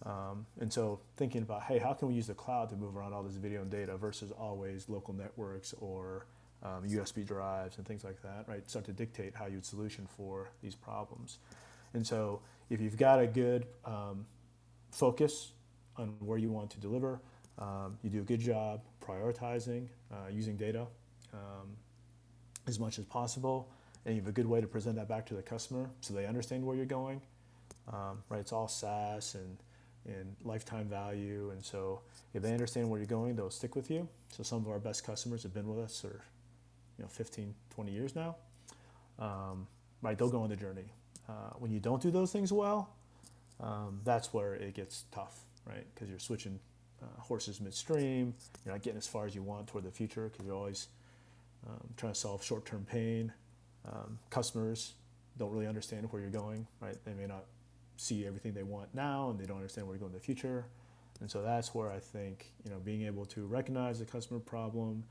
[0.05, 3.13] Um, and so thinking about, hey, how can we use the cloud to move around
[3.13, 6.25] all this video and data versus always local networks or
[6.63, 8.67] um, USB drives and things like that, right?
[8.69, 11.39] Start to dictate how you'd solution for these problems.
[11.93, 14.25] And so if you've got a good um,
[14.91, 15.51] focus
[15.97, 17.19] on where you want to deliver,
[17.57, 20.87] um, you do a good job prioritizing, uh, using data
[21.33, 21.75] um,
[22.67, 23.69] as much as possible,
[24.05, 26.25] and you have a good way to present that back to the customer so they
[26.25, 27.21] understand where you're going.
[27.91, 29.57] Um, right, it's all SaaS and
[30.05, 32.01] and lifetime value, and so
[32.33, 34.07] if they understand where you're going, they'll stick with you.
[34.29, 36.21] So some of our best customers have been with us for
[36.97, 38.35] you know 15, 20 years now.
[39.17, 39.67] Um,
[40.01, 40.91] right, they'll go on the journey.
[41.27, 42.89] Uh, when you don't do those things well,
[43.59, 45.85] um, that's where it gets tough, right?
[45.93, 46.59] Because you're switching
[47.01, 48.33] uh, horses midstream.
[48.65, 50.87] You're not getting as far as you want toward the future because you're always
[51.67, 53.31] um, trying to solve short-term pain.
[53.87, 54.93] Um, customers
[55.37, 56.97] don't really understand where you're going, right?
[57.05, 57.45] They may not
[57.99, 60.65] see everything they want now, and they don't understand where you're going in the future.
[61.21, 65.03] And so that's where I think you know being able to recognize the customer problem,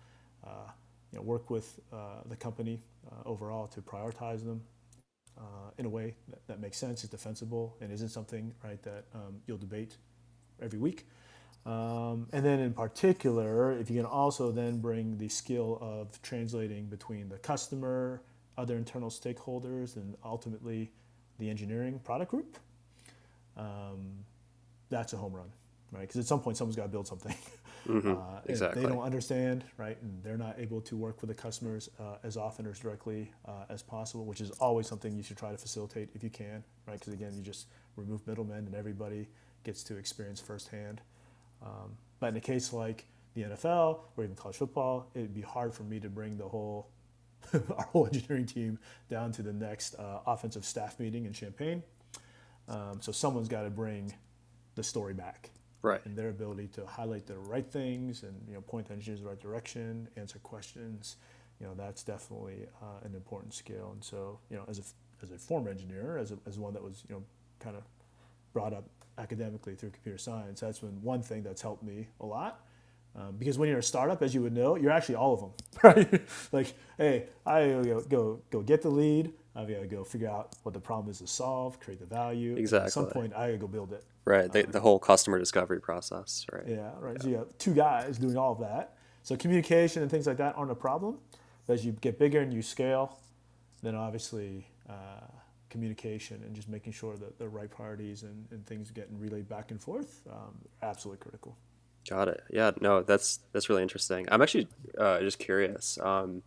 [0.46, 0.70] uh,
[1.12, 4.62] you know, work with uh, the company uh, overall to prioritize them
[5.38, 9.04] uh, in a way that, that, makes sense, is defensible, and isn't something right that
[9.14, 9.96] um, you'll debate
[10.60, 11.06] every week.
[11.66, 16.86] Um, and then in particular, if you can also then bring the skill of translating
[16.86, 18.22] between the customer,
[18.56, 20.90] other internal stakeholders, and ultimately
[21.38, 22.58] the engineering product group,
[23.58, 24.24] um,
[24.88, 25.50] that's a home run,
[25.92, 26.02] right?
[26.02, 27.34] Because at some point, someone's got to build something.
[27.86, 28.12] Mm-hmm.
[28.18, 28.82] Uh, exactly.
[28.82, 29.96] They don't understand, right?
[30.02, 33.32] And they're not able to work with the customers uh, as often or as directly
[33.46, 36.62] uh, as possible, which is always something you should try to facilitate if you can,
[36.86, 36.98] right?
[36.98, 39.28] Because again, you just remove middlemen and everybody
[39.64, 41.00] gets to experience firsthand.
[41.62, 45.72] Um, but in a case like the NFL or even college football, it'd be hard
[45.72, 46.88] for me to bring the whole
[47.54, 51.82] our whole engineering team down to the next uh, offensive staff meeting in Champaign.
[52.68, 54.14] Um, so someone's got to bring
[54.76, 55.50] the story back,
[55.82, 56.04] right?
[56.06, 59.24] And their ability to highlight the right things and you know point the engineers in
[59.24, 61.16] the right direction, answer questions.
[61.60, 63.90] You know that's definitely uh, an important skill.
[63.92, 64.82] And so you know as a
[65.24, 67.24] as a former engineer, as a, as one that was you know
[67.60, 67.84] kind of
[68.52, 68.84] brought up
[69.18, 70.60] academically through computer science.
[70.60, 72.62] That's been one thing that's helped me a lot.
[73.16, 75.50] Um, because when you're a startup, as you would know, you're actually all of them,
[75.82, 76.22] right?
[76.52, 79.32] like, hey, I go, go go get the lead.
[79.58, 82.54] I've got to go figure out what the problem is to solve, create the value.
[82.56, 82.86] Exactly.
[82.86, 84.04] At some point, I got to go build it.
[84.24, 84.50] Right.
[84.52, 86.62] The, um, the whole customer discovery process, right?
[86.66, 86.90] Yeah.
[87.00, 87.16] Right.
[87.16, 87.22] Yeah.
[87.22, 88.94] So you have two guys doing all of that.
[89.24, 91.18] So communication and things like that aren't a problem.
[91.66, 93.18] But as you get bigger and you scale,
[93.82, 95.26] then obviously uh,
[95.70, 99.70] communication and just making sure that the right priorities and, and things getting relayed back
[99.70, 101.56] and forth um, absolutely critical
[102.08, 106.42] got it yeah no that's that's really interesting i'm actually uh, just curious um,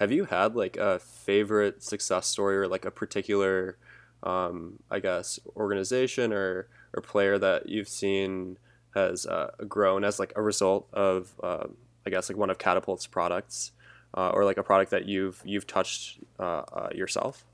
[0.00, 3.76] have you had like a favorite success story or like a particular
[4.22, 8.56] um, i guess organization or or player that you've seen
[8.94, 11.66] has uh, grown as like a result of uh,
[12.06, 13.72] I guess like one of Catapult's products
[14.16, 17.44] uh, or like a product that you've you've touched uh, uh, yourself?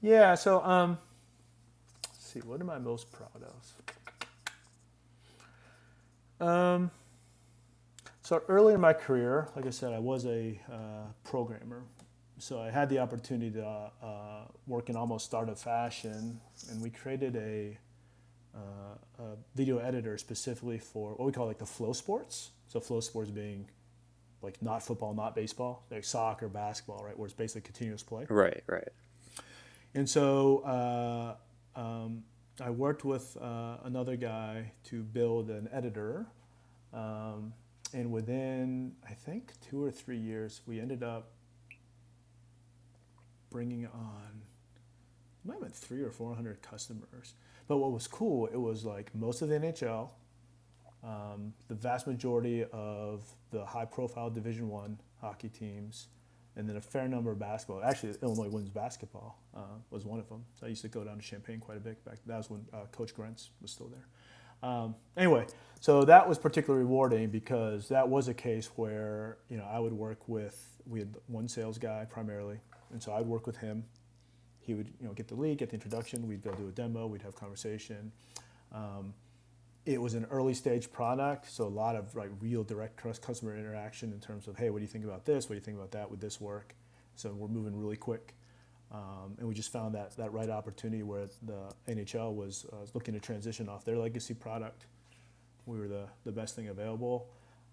[0.00, 0.34] Yeah.
[0.34, 0.98] So um,
[2.06, 2.40] let's see.
[2.40, 3.74] What am I most proud of?
[6.46, 6.90] Um,
[8.28, 10.76] so early in my career, like I said, I was a uh,
[11.24, 11.84] programmer.
[12.36, 16.38] So I had the opportunity to uh, uh, work in almost startup fashion,
[16.70, 17.78] and we created a,
[18.54, 22.50] uh, a, video editor specifically for what we call like the flow sports.
[22.66, 23.66] So flow sports being
[24.42, 27.18] like not football, not baseball, like soccer, basketball, right?
[27.18, 28.26] Where it's basically continuous play.
[28.28, 28.88] Right, right.
[29.94, 32.24] And so uh, um,
[32.62, 36.26] I worked with uh, another guy to build an editor.
[36.92, 37.54] Um,
[37.92, 41.30] and within, I think, two or three years, we ended up
[43.50, 44.42] bringing on,
[45.44, 47.34] might have been three or 400 customers.
[47.66, 50.10] But what was cool, it was like most of the NHL,
[51.04, 56.08] um, the vast majority of the high-profile Division One hockey teams,
[56.56, 57.82] and then a fair number of basketball.
[57.84, 59.60] Actually, Illinois women's basketball uh,
[59.90, 60.44] was one of them.
[60.58, 62.18] So I used to go down to Champaign quite a bit back.
[62.26, 64.06] That was when uh, Coach Grentz was still there.
[64.62, 65.46] Um, anyway,
[65.80, 69.92] so that was particularly rewarding because that was a case where you know I would
[69.92, 72.58] work with we had one sales guy primarily,
[72.92, 73.84] and so I'd work with him.
[74.60, 76.26] He would you know get the lead, get the introduction.
[76.26, 77.06] We'd go do a demo.
[77.06, 78.12] We'd have conversation.
[78.72, 79.14] Um,
[79.86, 84.12] it was an early stage product, so a lot of like real direct customer interaction
[84.12, 85.48] in terms of, hey, what do you think about this?
[85.48, 86.10] What do you think about that?
[86.10, 86.74] Would this work?
[87.14, 88.34] So we're moving really quick,
[88.92, 93.14] um, and we just found that that right opportunity where the NHL was uh, looking
[93.14, 94.86] to transition off their legacy product.
[95.66, 97.28] We were the the best thing available,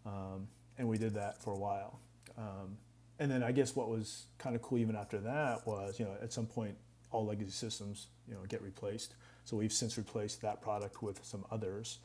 [0.05, 0.47] um,
[0.78, 1.99] and we did that for a while.
[2.38, 2.78] Um,
[3.20, 6.16] and then I guess what was kind of cool even after that was, you know,
[6.22, 6.76] at some point
[7.11, 9.16] all legacy systems, you know, get replaced.
[9.45, 11.99] So we've since replaced that product with some others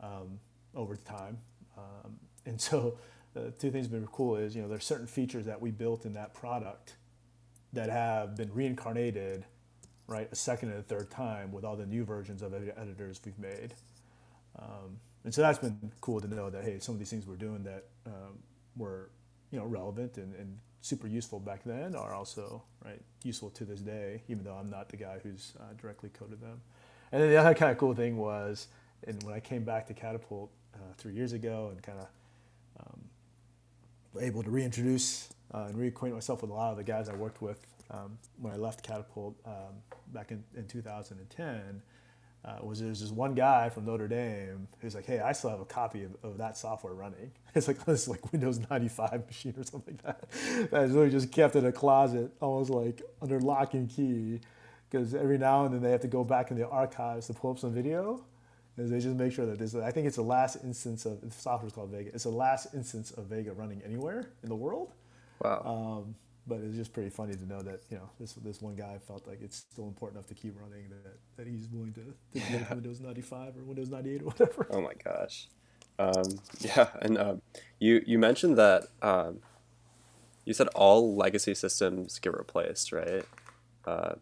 [0.00, 0.40] um,
[0.74, 1.38] over time.
[1.76, 2.96] Um, and so
[3.34, 5.70] the two things that have been cool is, you know, there's certain features that we
[5.70, 6.94] built in that product
[7.74, 9.44] that have been reincarnated,
[10.06, 13.38] right, a second and a third time with all the new versions of editors we've
[13.38, 13.74] made.
[14.58, 17.36] Um, and so that's been cool to know that, hey, some of these things we're
[17.36, 18.38] doing that um,
[18.76, 19.10] were,
[19.50, 23.80] you know, relevant and, and super useful back then are also, right, useful to this
[23.80, 26.60] day, even though I'm not the guy who's uh, directly coded them.
[27.10, 28.68] And then the other kind of cool thing was,
[29.06, 32.06] and when I came back to Catapult uh, three years ago and kind of
[32.80, 33.00] um,
[34.20, 37.40] able to reintroduce uh, and reacquaint myself with a lot of the guys I worked
[37.40, 39.74] with um, when I left Catapult um,
[40.12, 41.82] back in, in 2010,
[42.44, 45.60] uh, was there's this one guy from Notre Dame who's like, hey, I still have
[45.60, 47.30] a copy of, of that software running.
[47.54, 50.70] It's like this like Windows 95 machine or something like that.
[50.70, 54.40] That is literally just kept in a closet, almost like under lock and key
[54.90, 57.52] because every now and then they have to go back in the archives to pull
[57.52, 58.24] up some video.
[58.76, 59.76] And they just make sure that this.
[59.76, 62.10] I think it's the last instance of the software is called Vega.
[62.12, 64.92] It's the last instance of Vega running anywhere in the world.
[65.42, 65.62] Wow.
[66.04, 66.14] Um,
[66.46, 69.26] but it's just pretty funny to know that you know this this one guy felt
[69.26, 72.00] like it's still important enough to keep running that, that he's willing to,
[72.40, 72.74] to yeah.
[72.74, 74.66] Windows 95 or Windows 98 or whatever.
[74.70, 75.48] Oh my gosh.
[75.98, 76.24] Um,
[76.60, 77.42] yeah, and um,
[77.78, 79.40] you you mentioned that um,
[80.44, 83.24] you said all legacy systems get replaced, right?
[83.86, 84.14] Uh,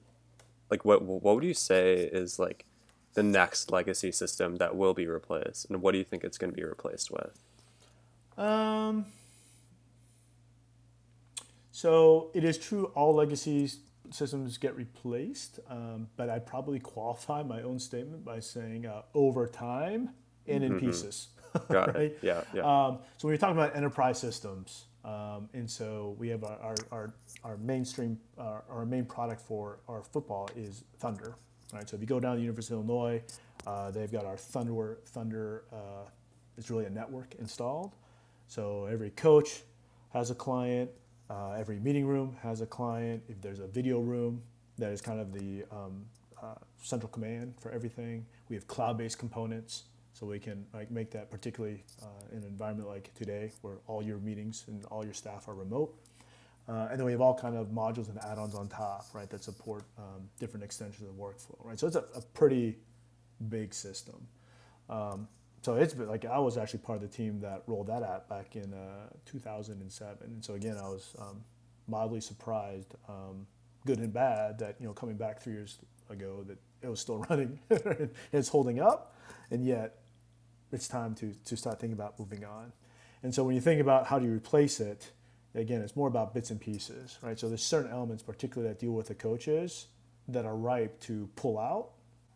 [0.71, 2.67] like what what would you say is like
[3.15, 6.51] the next legacy system that will be replaced, and what do you think it's going
[6.51, 7.39] to be replaced with?
[8.39, 9.07] Um.
[11.83, 13.69] So it is true all legacy
[14.13, 19.49] systems get replaced, um, but I'd probably qualify my own statement by saying uh, over
[19.49, 20.11] time
[20.47, 20.87] and in mm-hmm.
[20.87, 21.31] pieces.
[21.73, 22.03] Got right?
[22.03, 22.21] It.
[22.23, 22.61] Yeah, yeah.
[22.61, 26.77] Um, so when you're talking about enterprise systems, um, and so we have our, our,
[26.93, 31.35] our, our mainstream, uh, our main product for our football is Thunder.
[31.73, 31.89] Right?
[31.89, 33.21] So if you go down to the University of Illinois,
[33.67, 36.09] uh, they've got our Thunder, Thunder uh,
[36.57, 37.97] it's really a network installed.
[38.47, 39.63] So every coach
[40.13, 40.89] has a client,
[41.33, 43.23] uh, every meeting room has a client.
[43.29, 44.43] If there's a video room,
[44.79, 46.05] that is kind of the um,
[46.43, 48.27] uh, central command for everything.
[48.49, 52.89] We have cloud-based components so we can like make that particularly uh, in an environment
[52.89, 55.95] like today where all your meetings and all your staff are remote.
[56.69, 59.43] Uh, and then we have all kind of modules and add-ons on top, right, that
[59.43, 61.79] support um, different extensions of the workflow, right?
[61.79, 62.77] So it's a, a pretty
[63.49, 64.27] big system.
[64.89, 65.27] Um,
[65.63, 68.29] so it's been like I was actually part of the team that rolled that out
[68.29, 71.43] back in uh, 2007, and so again I was um,
[71.89, 73.47] mildly surprised, um,
[73.87, 75.79] good and bad, that you know coming back three years
[76.11, 79.17] ago that it was still running, and it's holding up,
[79.51, 80.03] and yet
[80.73, 82.73] it's time to, to start thinking about moving on.
[83.23, 85.13] And so when you think about how do you replace it,
[85.55, 87.39] again, it's more about bits and pieces, right?
[87.39, 89.87] So there's certain elements, particularly that deal with the coaches,
[90.29, 91.91] that are ripe to pull out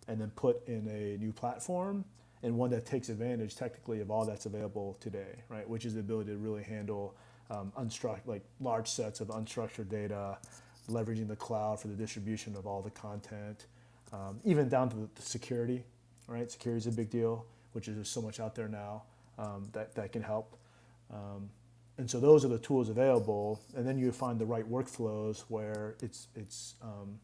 [0.06, 2.04] and then put in a new platform.
[2.46, 5.68] And one that takes advantage technically of all that's available today, right?
[5.68, 7.16] Which is the ability to really handle
[7.50, 10.38] um, unstructured, like large sets of unstructured data,
[10.88, 13.66] leveraging the cloud for the distribution of all the content,
[14.12, 15.82] um, even down to the, security,
[16.28, 16.48] right?
[16.48, 19.02] Security is a big deal, which is there's so much out there now
[19.38, 20.56] um, that, that can help.
[21.12, 21.50] Um,
[21.98, 25.96] and so those are the tools available, and then you find the right workflows where
[26.00, 27.18] it's it's um,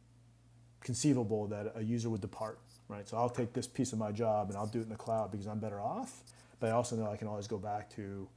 [0.80, 2.58] conceivable that a user would depart,
[2.88, 3.08] right?
[3.08, 5.30] So I'll take this piece of my job and I'll do it in the cloud
[5.30, 6.22] because I'm better off,
[6.60, 8.28] but I also know I can always go back to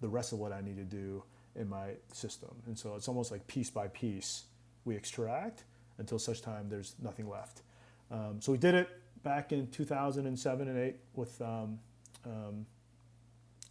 [0.00, 1.22] the rest of what I need to do
[1.56, 2.50] in my system.
[2.66, 4.44] And so it's almost like piece by piece
[4.84, 5.64] we extract
[5.98, 7.62] until such time there's nothing left.
[8.10, 8.88] Um, so we did it
[9.22, 11.78] back in 2007 and 8 with um,
[12.24, 12.66] um,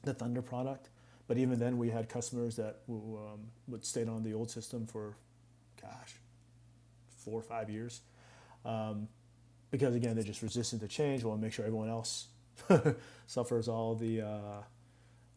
[0.04, 0.90] the Thunder product.
[1.28, 5.16] But even then, we had customers that um, would stay on the old system for,
[5.80, 6.16] gosh,
[7.18, 8.02] four or five years.
[8.66, 9.08] Um,
[9.72, 11.24] because again, they're just resistant to change.
[11.24, 12.28] We Want to make sure everyone else
[13.28, 14.28] suffers all the uh,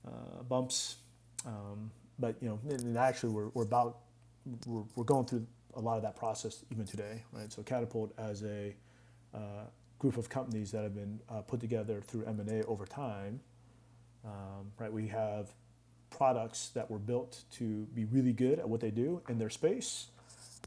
[0.07, 0.97] uh, bumps.
[1.47, 3.99] Um, but you know, and actually, we're, we're about
[4.66, 7.53] we're, we're going through a lot of that process even today, right?
[7.53, 8.74] So Catapult as a
[9.35, 9.64] uh,
[9.99, 13.41] group of companies that have been uh, put together through M&A over time,
[14.24, 14.93] um, right?
[14.93, 15.49] We have
[16.11, 20.09] products that were built to be really good at what they do in their space.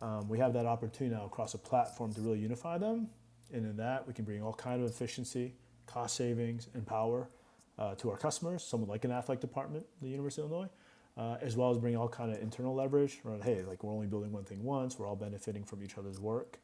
[0.02, 3.10] Um, we have that opportunity now across a platform to really unify them,
[3.54, 5.54] and in that we can bring all kind of efficiency,
[5.86, 7.30] cost savings, and power
[7.78, 8.64] uh, to our customers.
[8.64, 10.70] Someone like an athletic department, the University of Illinois,
[11.18, 14.08] uh, as well as bring all kind of internal leverage around, hey, like we're only
[14.08, 16.60] building one thing once, we're all benefiting from each other's work,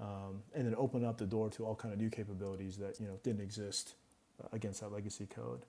[0.00, 3.06] um, and then open up the door to all kind of new capabilities that you
[3.06, 3.94] know didn't exist
[4.42, 5.64] uh, against that legacy code.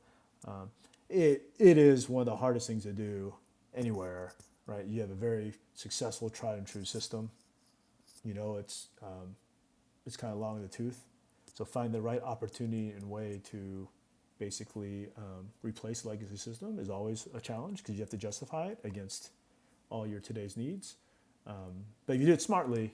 [0.48, 0.72] Um,
[1.10, 3.36] it it is one of the hardest things to do
[3.76, 4.34] anywhere,
[4.66, 4.86] right?
[4.86, 7.30] You have a very successful tried and true system.
[8.24, 9.36] You know, it's um,
[10.06, 11.06] it's kind of long in the tooth.
[11.54, 13.88] So find the right opportunity and way to
[14.40, 18.80] basically um, replace legacy system is always a challenge because you have to justify it
[18.84, 19.30] against
[19.90, 20.96] all your today's needs.
[21.46, 22.94] Um, but if you do it smartly,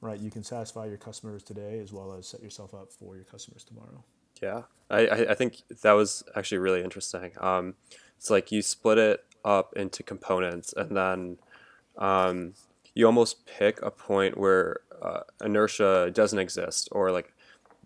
[0.00, 3.24] right, you can satisfy your customers today as well as set yourself up for your
[3.24, 4.04] customers tomorrow.
[4.42, 7.32] Yeah, I, I think that was actually really interesting.
[7.40, 7.74] Um,
[8.18, 11.38] it's like you split it up into components and then
[11.96, 12.54] um,
[12.94, 17.32] you almost pick a point where uh, inertia doesn't exist or like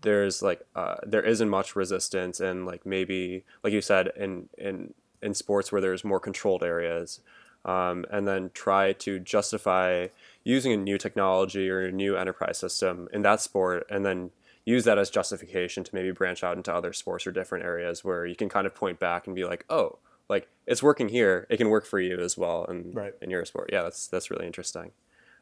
[0.01, 4.93] there's like uh, there isn't much resistance and like maybe like you said in in
[5.21, 7.19] in sports where there's more controlled areas
[7.65, 10.07] um, and then try to justify
[10.43, 14.31] using a new technology or a new enterprise system in that sport and then
[14.65, 18.25] use that as justification to maybe branch out into other sports or different areas where
[18.25, 19.97] you can kind of point back and be like oh
[20.31, 21.45] like it's working here.
[21.49, 23.13] It can work for you as well in, right.
[23.21, 23.69] in your sport.
[23.71, 24.91] Yeah that's that's really interesting.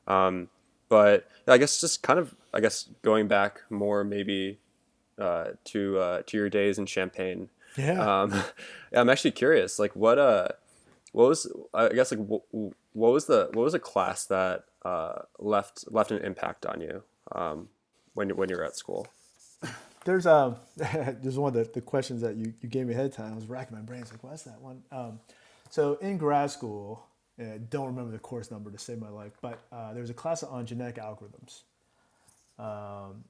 [0.07, 0.49] Um,
[0.90, 4.60] but I guess just kind of I guess going back more maybe
[5.18, 7.50] uh, to uh, to your days in Champaign.
[7.78, 8.22] Yeah.
[8.22, 8.44] Um,
[8.94, 9.80] I'm actually curious.
[9.80, 10.50] Like what uh
[11.12, 12.42] what was I guess like what,
[12.94, 17.04] what was the what was a class that uh, left left an impact on you
[17.32, 17.70] um,
[18.14, 19.08] when when you're at school?
[20.06, 23.14] There's um there's one of the, the questions that you, you gave me ahead of
[23.14, 23.34] time.
[23.34, 24.82] I was racking my brains like what's that one?
[24.94, 25.20] Um,
[25.70, 27.06] so in grad school,
[27.40, 30.10] and I don't remember the course number to save my life, but uh, there was
[30.10, 31.62] a class on genetic algorithms.
[32.60, 33.24] Um,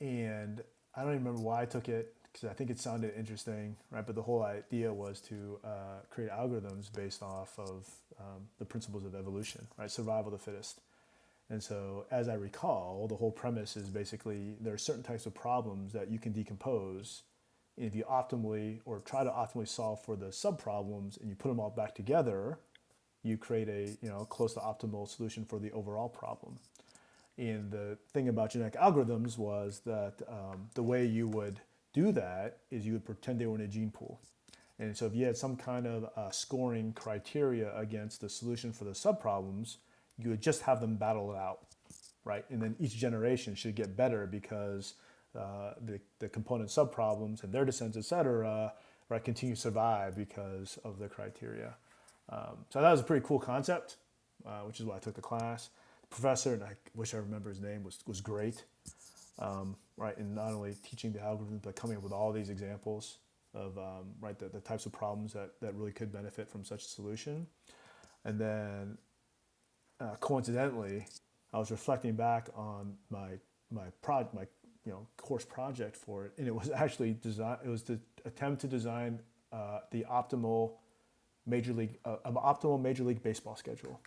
[0.00, 0.62] and
[0.94, 4.04] I don't even remember why I took it because I think it sounded interesting, right?
[4.04, 7.88] But the whole idea was to uh, create algorithms based off of
[8.18, 9.88] um, the principles of evolution, right?
[9.88, 10.80] Survival of the fittest.
[11.48, 15.34] And so, as I recall, the whole premise is basically there are certain types of
[15.34, 17.22] problems that you can decompose.
[17.76, 21.48] And if you optimally or try to optimally solve for the subproblems and you put
[21.48, 22.58] them all back together,
[23.24, 26.58] you create a you know close to optimal solution for the overall problem.
[27.36, 31.58] And the thing about genetic algorithms was that um, the way you would
[31.92, 34.20] do that is you would pretend they were in a gene pool.
[34.78, 38.84] And so if you had some kind of uh, scoring criteria against the solution for
[38.84, 39.78] the subproblems,
[40.16, 41.66] you would just have them battle it out,
[42.24, 42.44] right?
[42.50, 44.94] And then each generation should get better because
[45.36, 48.72] uh, the, the component subproblems and their descents, et cetera,
[49.08, 51.74] right, continue to survive because of the criteria.
[52.28, 53.96] Um, so that was a pretty cool concept,
[54.46, 55.70] uh, which is why I took the class.
[56.02, 58.64] The professor, and I wish I remember his name, was, was great,
[59.38, 63.18] um, right, And not only teaching the algorithm, but coming up with all these examples
[63.54, 66.84] of, um, right, the, the types of problems that, that really could benefit from such
[66.84, 67.46] a solution.
[68.24, 68.98] And then
[70.00, 71.06] uh, coincidentally,
[71.52, 73.38] I was reflecting back on my
[73.70, 74.42] my pro my
[74.84, 77.58] you know course project for it, and it was actually design.
[77.64, 79.20] It was to attempt to design
[79.52, 80.72] uh, the optimal
[81.46, 84.00] major league uh, an optimal major league baseball schedule,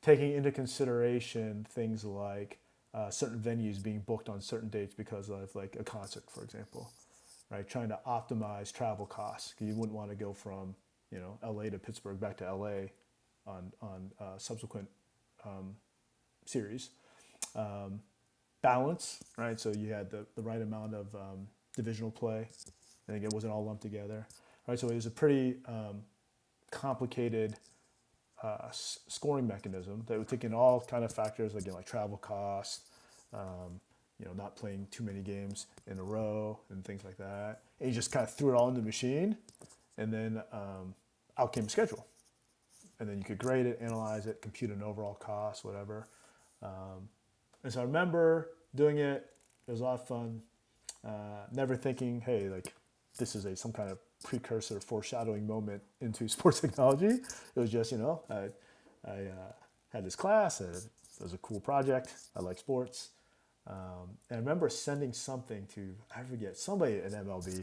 [0.00, 2.58] taking into consideration things like
[2.94, 6.90] uh, certain venues being booked on certain dates because of like a concert, for example,
[7.50, 7.68] right?
[7.68, 9.54] Trying to optimize travel costs.
[9.60, 10.74] You wouldn't want to go from
[11.10, 12.88] you know LA to Pittsburgh back to LA
[13.46, 14.88] on on uh, subsequent
[15.44, 15.76] um,
[16.46, 16.90] series.
[17.54, 18.00] Um,
[18.62, 19.58] balance, right?
[19.58, 22.48] So you had the, the right amount of um, divisional play.
[23.08, 24.26] I think it wasn't all lumped together,
[24.66, 24.78] right?
[24.78, 26.02] So it was a pretty um,
[26.72, 27.54] complicated
[28.42, 32.16] uh, s- scoring mechanism that would take in all kind of factors, again, like travel
[32.16, 32.90] costs,
[33.32, 33.80] um,
[34.18, 37.60] you know, not playing too many games in a row and things like that.
[37.78, 39.36] And you just kind of threw it all in the machine,
[39.98, 40.94] and then um,
[41.38, 42.06] out came a schedule.
[42.98, 46.08] And then you could grade it, analyze it, compute an overall cost, whatever.
[46.62, 47.08] Um,
[47.64, 49.30] and so I remember doing it.
[49.66, 50.42] It was a lot of fun.
[51.04, 52.72] Uh, never thinking, hey, like
[53.18, 57.06] this is a some kind of precursor, foreshadowing moment into sports technology.
[57.06, 58.48] It was just, you know, I,
[59.10, 59.52] I uh,
[59.92, 60.60] had this class.
[60.60, 62.14] And it was a cool project.
[62.36, 63.10] I like sports.
[63.66, 67.54] Um, and I remember sending something to, I forget, somebody at MLB.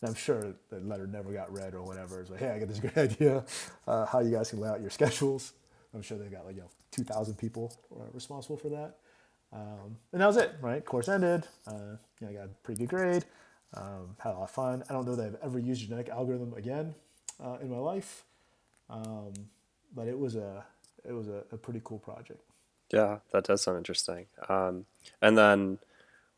[0.00, 2.20] And I'm sure the letter never got read or whatever.
[2.20, 3.44] It's like, hey, I got this great idea
[3.86, 5.52] uh, how you guys can lay out your schedules.
[5.94, 7.72] I'm sure they got like, you know, 2,000 people
[8.12, 8.96] responsible for that.
[9.52, 10.84] Um, and that was it, right?
[10.84, 11.46] Course ended.
[11.66, 13.24] Uh, you know, I got a pretty good grade.
[13.74, 14.84] Um, had a lot of fun.
[14.88, 16.94] I don't know that I've ever used genetic algorithm again
[17.42, 18.24] uh, in my life,
[18.88, 19.32] um,
[19.94, 20.64] but it was a
[21.04, 22.40] it was a, a, pretty cool project.
[22.92, 24.26] Yeah, that does sound interesting.
[24.48, 24.86] Um,
[25.22, 25.78] and then,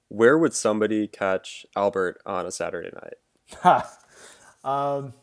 [0.08, 3.84] where would somebody catch Albert on a Saturday night?
[4.64, 5.14] Um,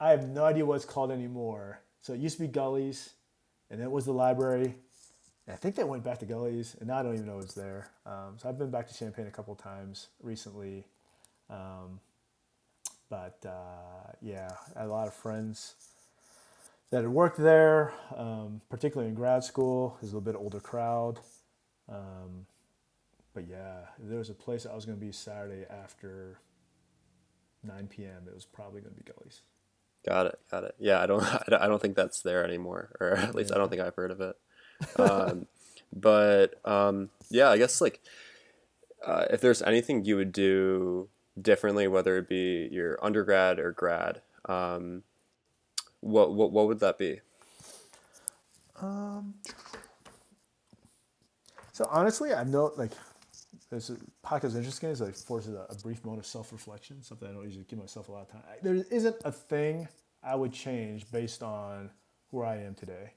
[0.00, 1.80] I have no idea what it's called anymore.
[2.00, 3.14] So it used to be Gullies,
[3.70, 4.74] and it was the library.
[5.46, 7.54] And I think they went back to Gullies, and now I don't even know it's
[7.54, 7.88] there.
[8.04, 10.84] Um, so I've been back to Champaign a couple times recently.
[11.50, 12.00] Um,
[13.10, 15.74] but uh, yeah, a lot of friends
[16.90, 19.96] that had worked there, um, particularly in grad school.
[20.00, 21.20] Was a little bit older crowd.
[21.88, 22.46] Um,
[23.34, 26.38] but yeah, there was a place I was going to be Saturday after
[27.64, 28.24] 9 p.m.
[28.26, 29.42] It was probably going to be Gullies.
[30.06, 30.74] Got it, got it.
[30.78, 33.56] Yeah, I don't, I don't think that's there anymore, or at least yeah.
[33.56, 34.36] I don't think I've heard of it.
[34.98, 35.46] Um,
[35.92, 38.00] but um, yeah, I guess like
[39.06, 41.08] uh, if there's anything you would do
[41.40, 45.02] differently, whether it be your undergrad or grad, um,
[46.00, 47.20] what what what would that be?
[48.80, 49.34] Um.
[51.72, 52.92] So honestly, I know like
[53.70, 53.90] this
[54.24, 54.90] podcast is interesting.
[54.90, 57.78] Is like forces a, a brief moment of self reflection, something I don't usually give
[57.78, 58.42] myself a lot of time.
[58.62, 59.88] There isn't a thing
[60.22, 61.90] I would change based on
[62.30, 63.12] where I am today.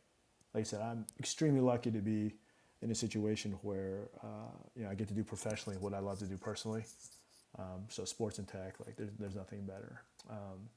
[0.54, 2.36] Like I said, I'm extremely lucky to be
[2.82, 6.20] in a situation where uh, you know I get to do professionally what I love
[6.20, 6.86] to do personally.
[7.58, 10.02] Um, so sports and tech, like there's, there's nothing better.
[10.30, 10.70] Um,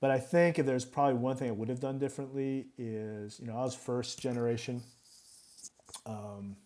[0.00, 3.46] but I think if there's probably one thing I would have done differently is, you
[3.46, 4.82] know, I was first generation
[6.04, 6.56] um,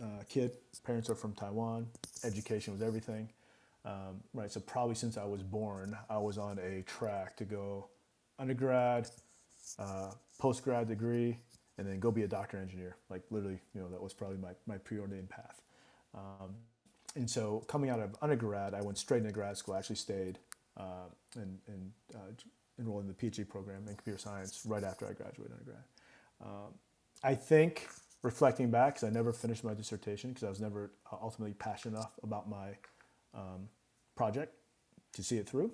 [0.00, 0.56] uh, kid.
[0.84, 1.86] Parents are from Taiwan.
[2.24, 3.28] Education was everything,
[3.84, 4.50] um, right?
[4.50, 7.88] So probably since I was born, I was on a track to go
[8.38, 9.08] undergrad,
[9.78, 11.36] uh, post grad degree,
[11.78, 12.96] and then go be a doctor engineer.
[13.08, 15.62] Like literally, you know, that was probably my, my preordained path.
[16.14, 16.54] Um,
[17.16, 19.74] and so coming out of undergrad, I went straight into grad school.
[19.74, 20.38] I actually stayed
[20.76, 22.18] uh, and, and uh,
[22.78, 25.84] enrolled in the PhD program in computer science right after I graduated undergrad.
[26.42, 26.74] Um,
[27.22, 27.88] I think
[28.22, 31.96] reflecting back, because I never finished my dissertation because I was never uh, ultimately passionate
[31.96, 32.70] enough about my
[33.34, 33.68] um,
[34.14, 34.54] project
[35.14, 35.72] to see it through.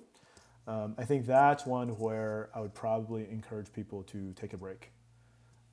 [0.67, 4.91] Um, I think that's one where I would probably encourage people to take a break,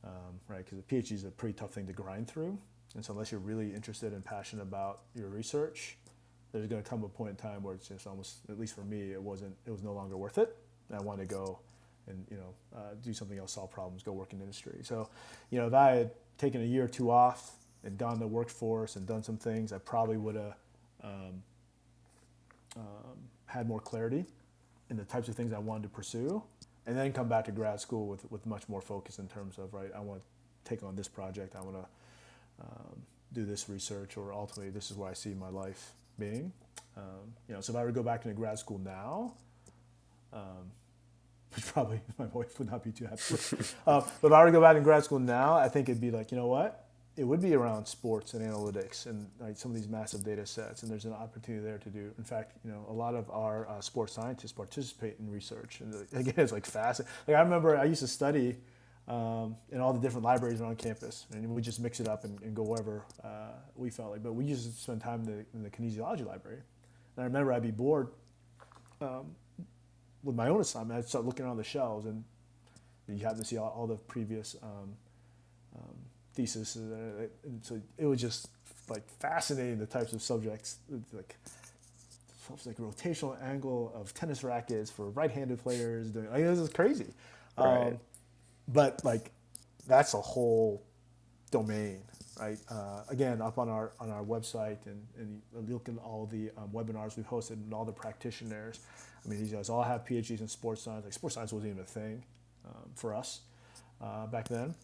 [0.05, 0.65] um, right?
[0.65, 2.59] Because a PhD is a pretty tough thing to grind through.
[2.95, 5.97] And so unless you're really interested and passionate about your research,
[6.53, 8.83] there's going to come a point in time where it's just almost, at least for
[8.83, 10.57] me, it wasn't, it was no longer worth it.
[10.89, 11.59] And I wanted to go
[12.07, 14.79] and, you know, uh, do something else, solve problems, go work in industry.
[14.83, 15.09] So,
[15.51, 18.27] you know, if I had taken a year or two off and gone to the
[18.27, 20.55] workforce and done some things, I probably would have
[21.03, 21.43] um,
[22.77, 24.25] um, had more clarity
[24.91, 26.43] in the types of things I wanted to pursue
[26.87, 29.73] and then come back to grad school with, with much more focus in terms of,
[29.73, 31.57] right, I want to take on this project.
[31.57, 31.87] I want to
[32.61, 33.03] um,
[33.33, 36.53] do this research, or ultimately this is where I see my life being.
[36.97, 39.35] Um, you know, so if I were to go back into grad school now,
[40.33, 40.71] um,
[41.55, 43.77] which probably my wife would not be too happy with.
[43.87, 46.01] uh, but if I were to go back in grad school now, I think it'd
[46.01, 46.81] be like, you know what?
[47.17, 50.83] It would be around sports and analytics and like, some of these massive data sets,
[50.83, 52.11] and there's an opportunity there to do.
[52.19, 55.95] In fact, you know, a lot of our uh, sports scientists participate in research, and
[56.13, 57.15] again, it's like fascinating.
[57.29, 58.57] Like I remember I used to study
[59.09, 61.27] um, in all the different libraries around campus.
[61.33, 64.23] And we just mix it up and, and go wherever uh, we felt like.
[64.23, 66.61] But we used to spend time in the, in the kinesiology library.
[67.17, 68.09] And I remember I'd be bored
[69.01, 69.27] um,
[70.23, 70.99] with my own assignment.
[70.99, 72.25] I'd start looking around the shelves and
[73.09, 74.97] you happen to see all, all the previous um,
[75.77, 75.95] um
[76.35, 76.77] theses.
[76.77, 78.49] And so it was just
[78.89, 80.79] like fascinating the types of subjects,
[81.13, 81.37] like
[82.53, 86.11] it's like rotational angle of tennis rackets for right-handed players.
[86.11, 87.07] Doing, like, this is crazy.
[87.57, 87.89] Right.
[87.89, 87.99] Um,
[88.69, 89.31] but like,
[89.87, 90.83] that's a whole
[91.51, 92.01] domain,
[92.41, 92.59] right?
[92.71, 96.69] Uh, again, up on our on our website, and, and look at all the um,
[96.73, 98.81] webinars we've hosted and all the practitioners.
[99.25, 101.05] I mean, these guys all have PhDs in sports science.
[101.05, 102.25] Like, sports science wasn't even a thing
[102.67, 103.41] um, for us
[104.03, 104.75] uh, back then,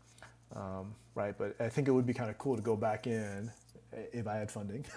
[0.54, 1.36] um, right?
[1.36, 3.50] But I think it would be kind of cool to go back in
[4.12, 4.84] if I had funding,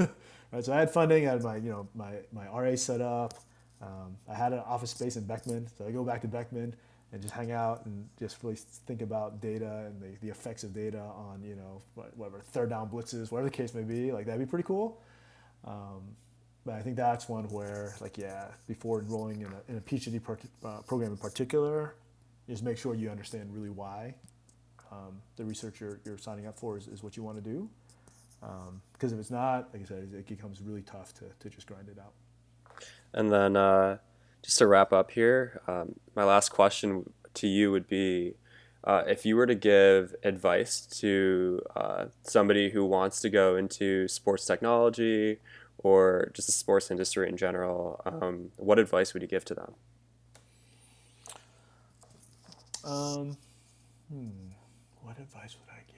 [0.51, 0.63] right?
[0.63, 3.33] So I had funding, I had my you know my my RA set up.
[3.81, 6.73] Um, I had an office space in Beckman, so I go back to Beckman
[7.13, 10.73] and just hang out and just really think about data and the, the effects of
[10.73, 11.81] data on you know
[12.15, 14.11] whatever third down blitzes, whatever the case may be.
[14.11, 14.99] Like that'd be pretty cool.
[15.65, 16.01] Um,
[16.65, 20.21] but I think that's one where like yeah, before enrolling in a, in a PhD
[20.21, 21.95] per, uh, program in particular,
[22.49, 24.15] just make sure you understand really why
[24.91, 27.69] um, the research you're, you're signing up for is, is what you want to do.
[28.39, 31.65] Because um, if it's not, like I said, it becomes really tough to, to just
[31.67, 32.13] grind it out.
[33.13, 33.97] And then uh,
[34.43, 38.35] just to wrap up here, um, my last question to you would be
[38.83, 44.07] uh, if you were to give advice to uh, somebody who wants to go into
[44.09, 45.39] sports technology
[45.77, 49.73] or just the sports industry in general, um, what advice would you give to them?
[52.83, 53.37] Um,
[54.11, 54.49] hmm,
[55.01, 55.95] what advice would I give?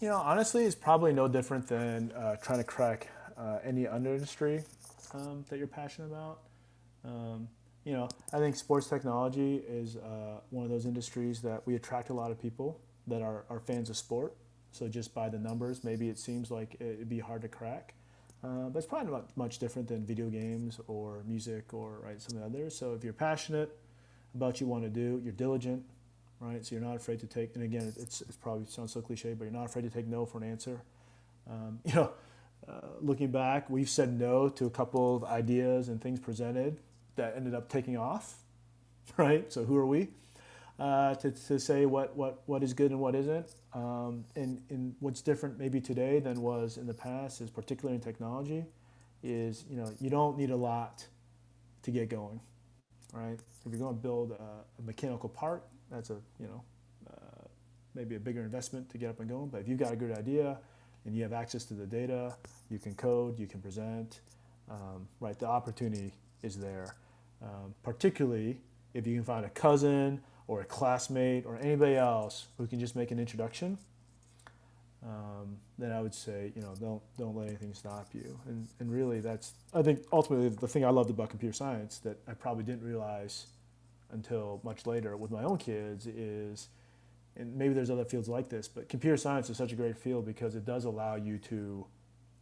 [0.00, 4.62] You know, honestly, it's probably no different than uh, trying to crack uh, any industry
[5.14, 6.40] um, that you're passionate about.
[7.04, 7.48] Um,
[7.84, 12.10] you know, I think sports technology is uh, one of those industries that we attract
[12.10, 14.34] a lot of people that are, are fans of sport.
[14.70, 17.94] So just by the numbers, maybe it seems like it'd be hard to crack.
[18.44, 22.36] Uh, but it's probably not much different than video games or music or right some
[22.36, 22.76] of the others.
[22.76, 23.76] So if you're passionate
[24.34, 25.84] about what you want to do, you're diligent,
[26.40, 26.64] right?
[26.64, 27.54] So you're not afraid to take.
[27.54, 30.24] And again, it's, it's probably sounds so cliche, but you're not afraid to take no
[30.24, 30.82] for an answer.
[31.48, 32.12] Um, you know,
[32.68, 36.78] uh, looking back, we've said no to a couple of ideas and things presented
[37.16, 38.36] that ended up taking off,
[39.16, 39.52] right?
[39.52, 40.08] So who are we
[40.78, 43.54] uh, to, to say what, what, what is good and what isn't?
[43.74, 48.00] Um, and, and what's different maybe today than was in the past is particularly in
[48.00, 48.64] technology
[49.22, 51.06] is, you know, you don't need a lot
[51.82, 52.40] to get going,
[53.12, 53.38] right?
[53.64, 56.62] If you're going to build a, a mechanical part, that's a, you know,
[57.10, 57.44] uh,
[57.94, 59.48] maybe a bigger investment to get up and going.
[59.48, 60.58] But if you've got a good idea
[61.04, 62.36] and you have access to the data,
[62.70, 64.20] you can code, you can present,
[64.70, 65.38] um, right?
[65.38, 66.94] The opportunity is there
[67.42, 68.58] um, particularly
[68.94, 72.94] if you can find a cousin or a classmate or anybody else who can just
[72.94, 73.78] make an introduction.
[75.04, 78.38] Um, then I would say, you know, don't don't let anything stop you.
[78.46, 82.18] And and really, that's I think ultimately the thing I loved about computer science that
[82.28, 83.46] I probably didn't realize
[84.12, 86.68] until much later with my own kids is,
[87.36, 90.26] and maybe there's other fields like this, but computer science is such a great field
[90.26, 91.86] because it does allow you to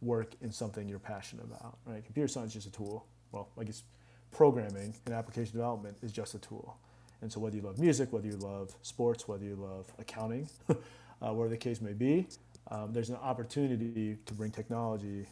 [0.01, 1.77] work in something you're passionate about.
[1.85, 2.03] Right?
[2.03, 3.05] Computer science is just a tool.
[3.31, 3.83] Well, I guess
[4.31, 6.77] programming and application development is just a tool.
[7.21, 10.75] And so whether you love music, whether you love sports, whether you love accounting, uh,
[11.19, 12.27] whatever the case may be,
[12.71, 15.27] um, there's an opportunity to bring technology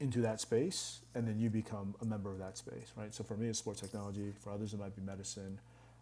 [0.00, 3.14] into that space, and then you become a member of that space, right?
[3.14, 4.32] So for me, it's sports technology.
[4.40, 5.60] For others, it might be medicine.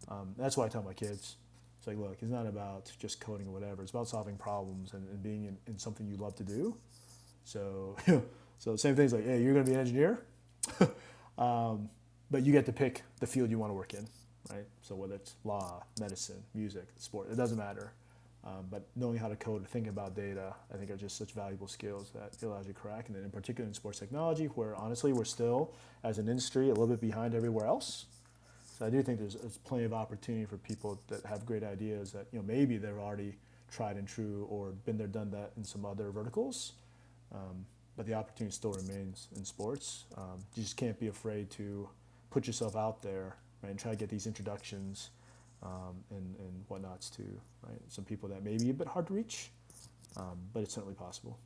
[0.09, 1.37] Um, that's why I tell my kids,
[1.83, 3.83] it's like, look, it's not about just coding or whatever.
[3.83, 6.77] It's about solving problems and, and being in, in, something you love to do.
[7.43, 7.97] So,
[8.61, 10.23] so same things like, hey, you're going to be an engineer.
[11.39, 11.91] um,
[12.31, 14.07] but you get to pick the field you want to work in,
[14.49, 14.65] right?
[14.83, 17.95] So whether it's law, medicine, music, sport, it doesn't matter.
[18.45, 21.67] Um, but knowing how to code think about data, I think are just such valuable
[21.67, 23.09] skills that it allows you to crack.
[23.09, 25.75] And then in particular in sports technology, where honestly we're still,
[26.05, 28.07] as an industry, a little bit behind everywhere else.
[28.83, 32.11] So I do think there's, there's plenty of opportunity for people that have great ideas
[32.11, 33.37] that you know maybe they've already
[33.71, 36.73] tried and true or been there, done that in some other verticals.
[37.33, 37.65] Um,
[37.97, 40.07] but the opportunity still remains in sports.
[40.17, 41.89] Um, you just can't be afraid to
[42.31, 45.11] put yourself out there right, and try to get these introductions
[45.63, 47.23] um, and, and whatnots to
[47.63, 49.53] right some people that may be a bit hard to reach,
[50.17, 51.39] um, but it's certainly possible.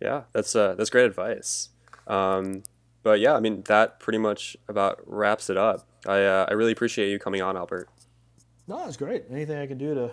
[0.00, 1.68] Yeah, that's uh, that's great advice.
[2.06, 2.62] Um,
[3.02, 5.86] but yeah, I mean that pretty much about wraps it up.
[6.06, 7.88] I uh, I really appreciate you coming on, Albert.
[8.66, 9.24] No, it's great.
[9.30, 10.12] Anything I can do to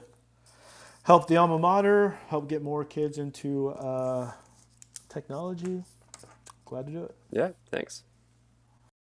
[1.04, 4.32] help the alma mater, help get more kids into uh,
[5.10, 5.84] technology,
[6.66, 7.16] glad to do it.
[7.32, 8.04] Yeah, thanks.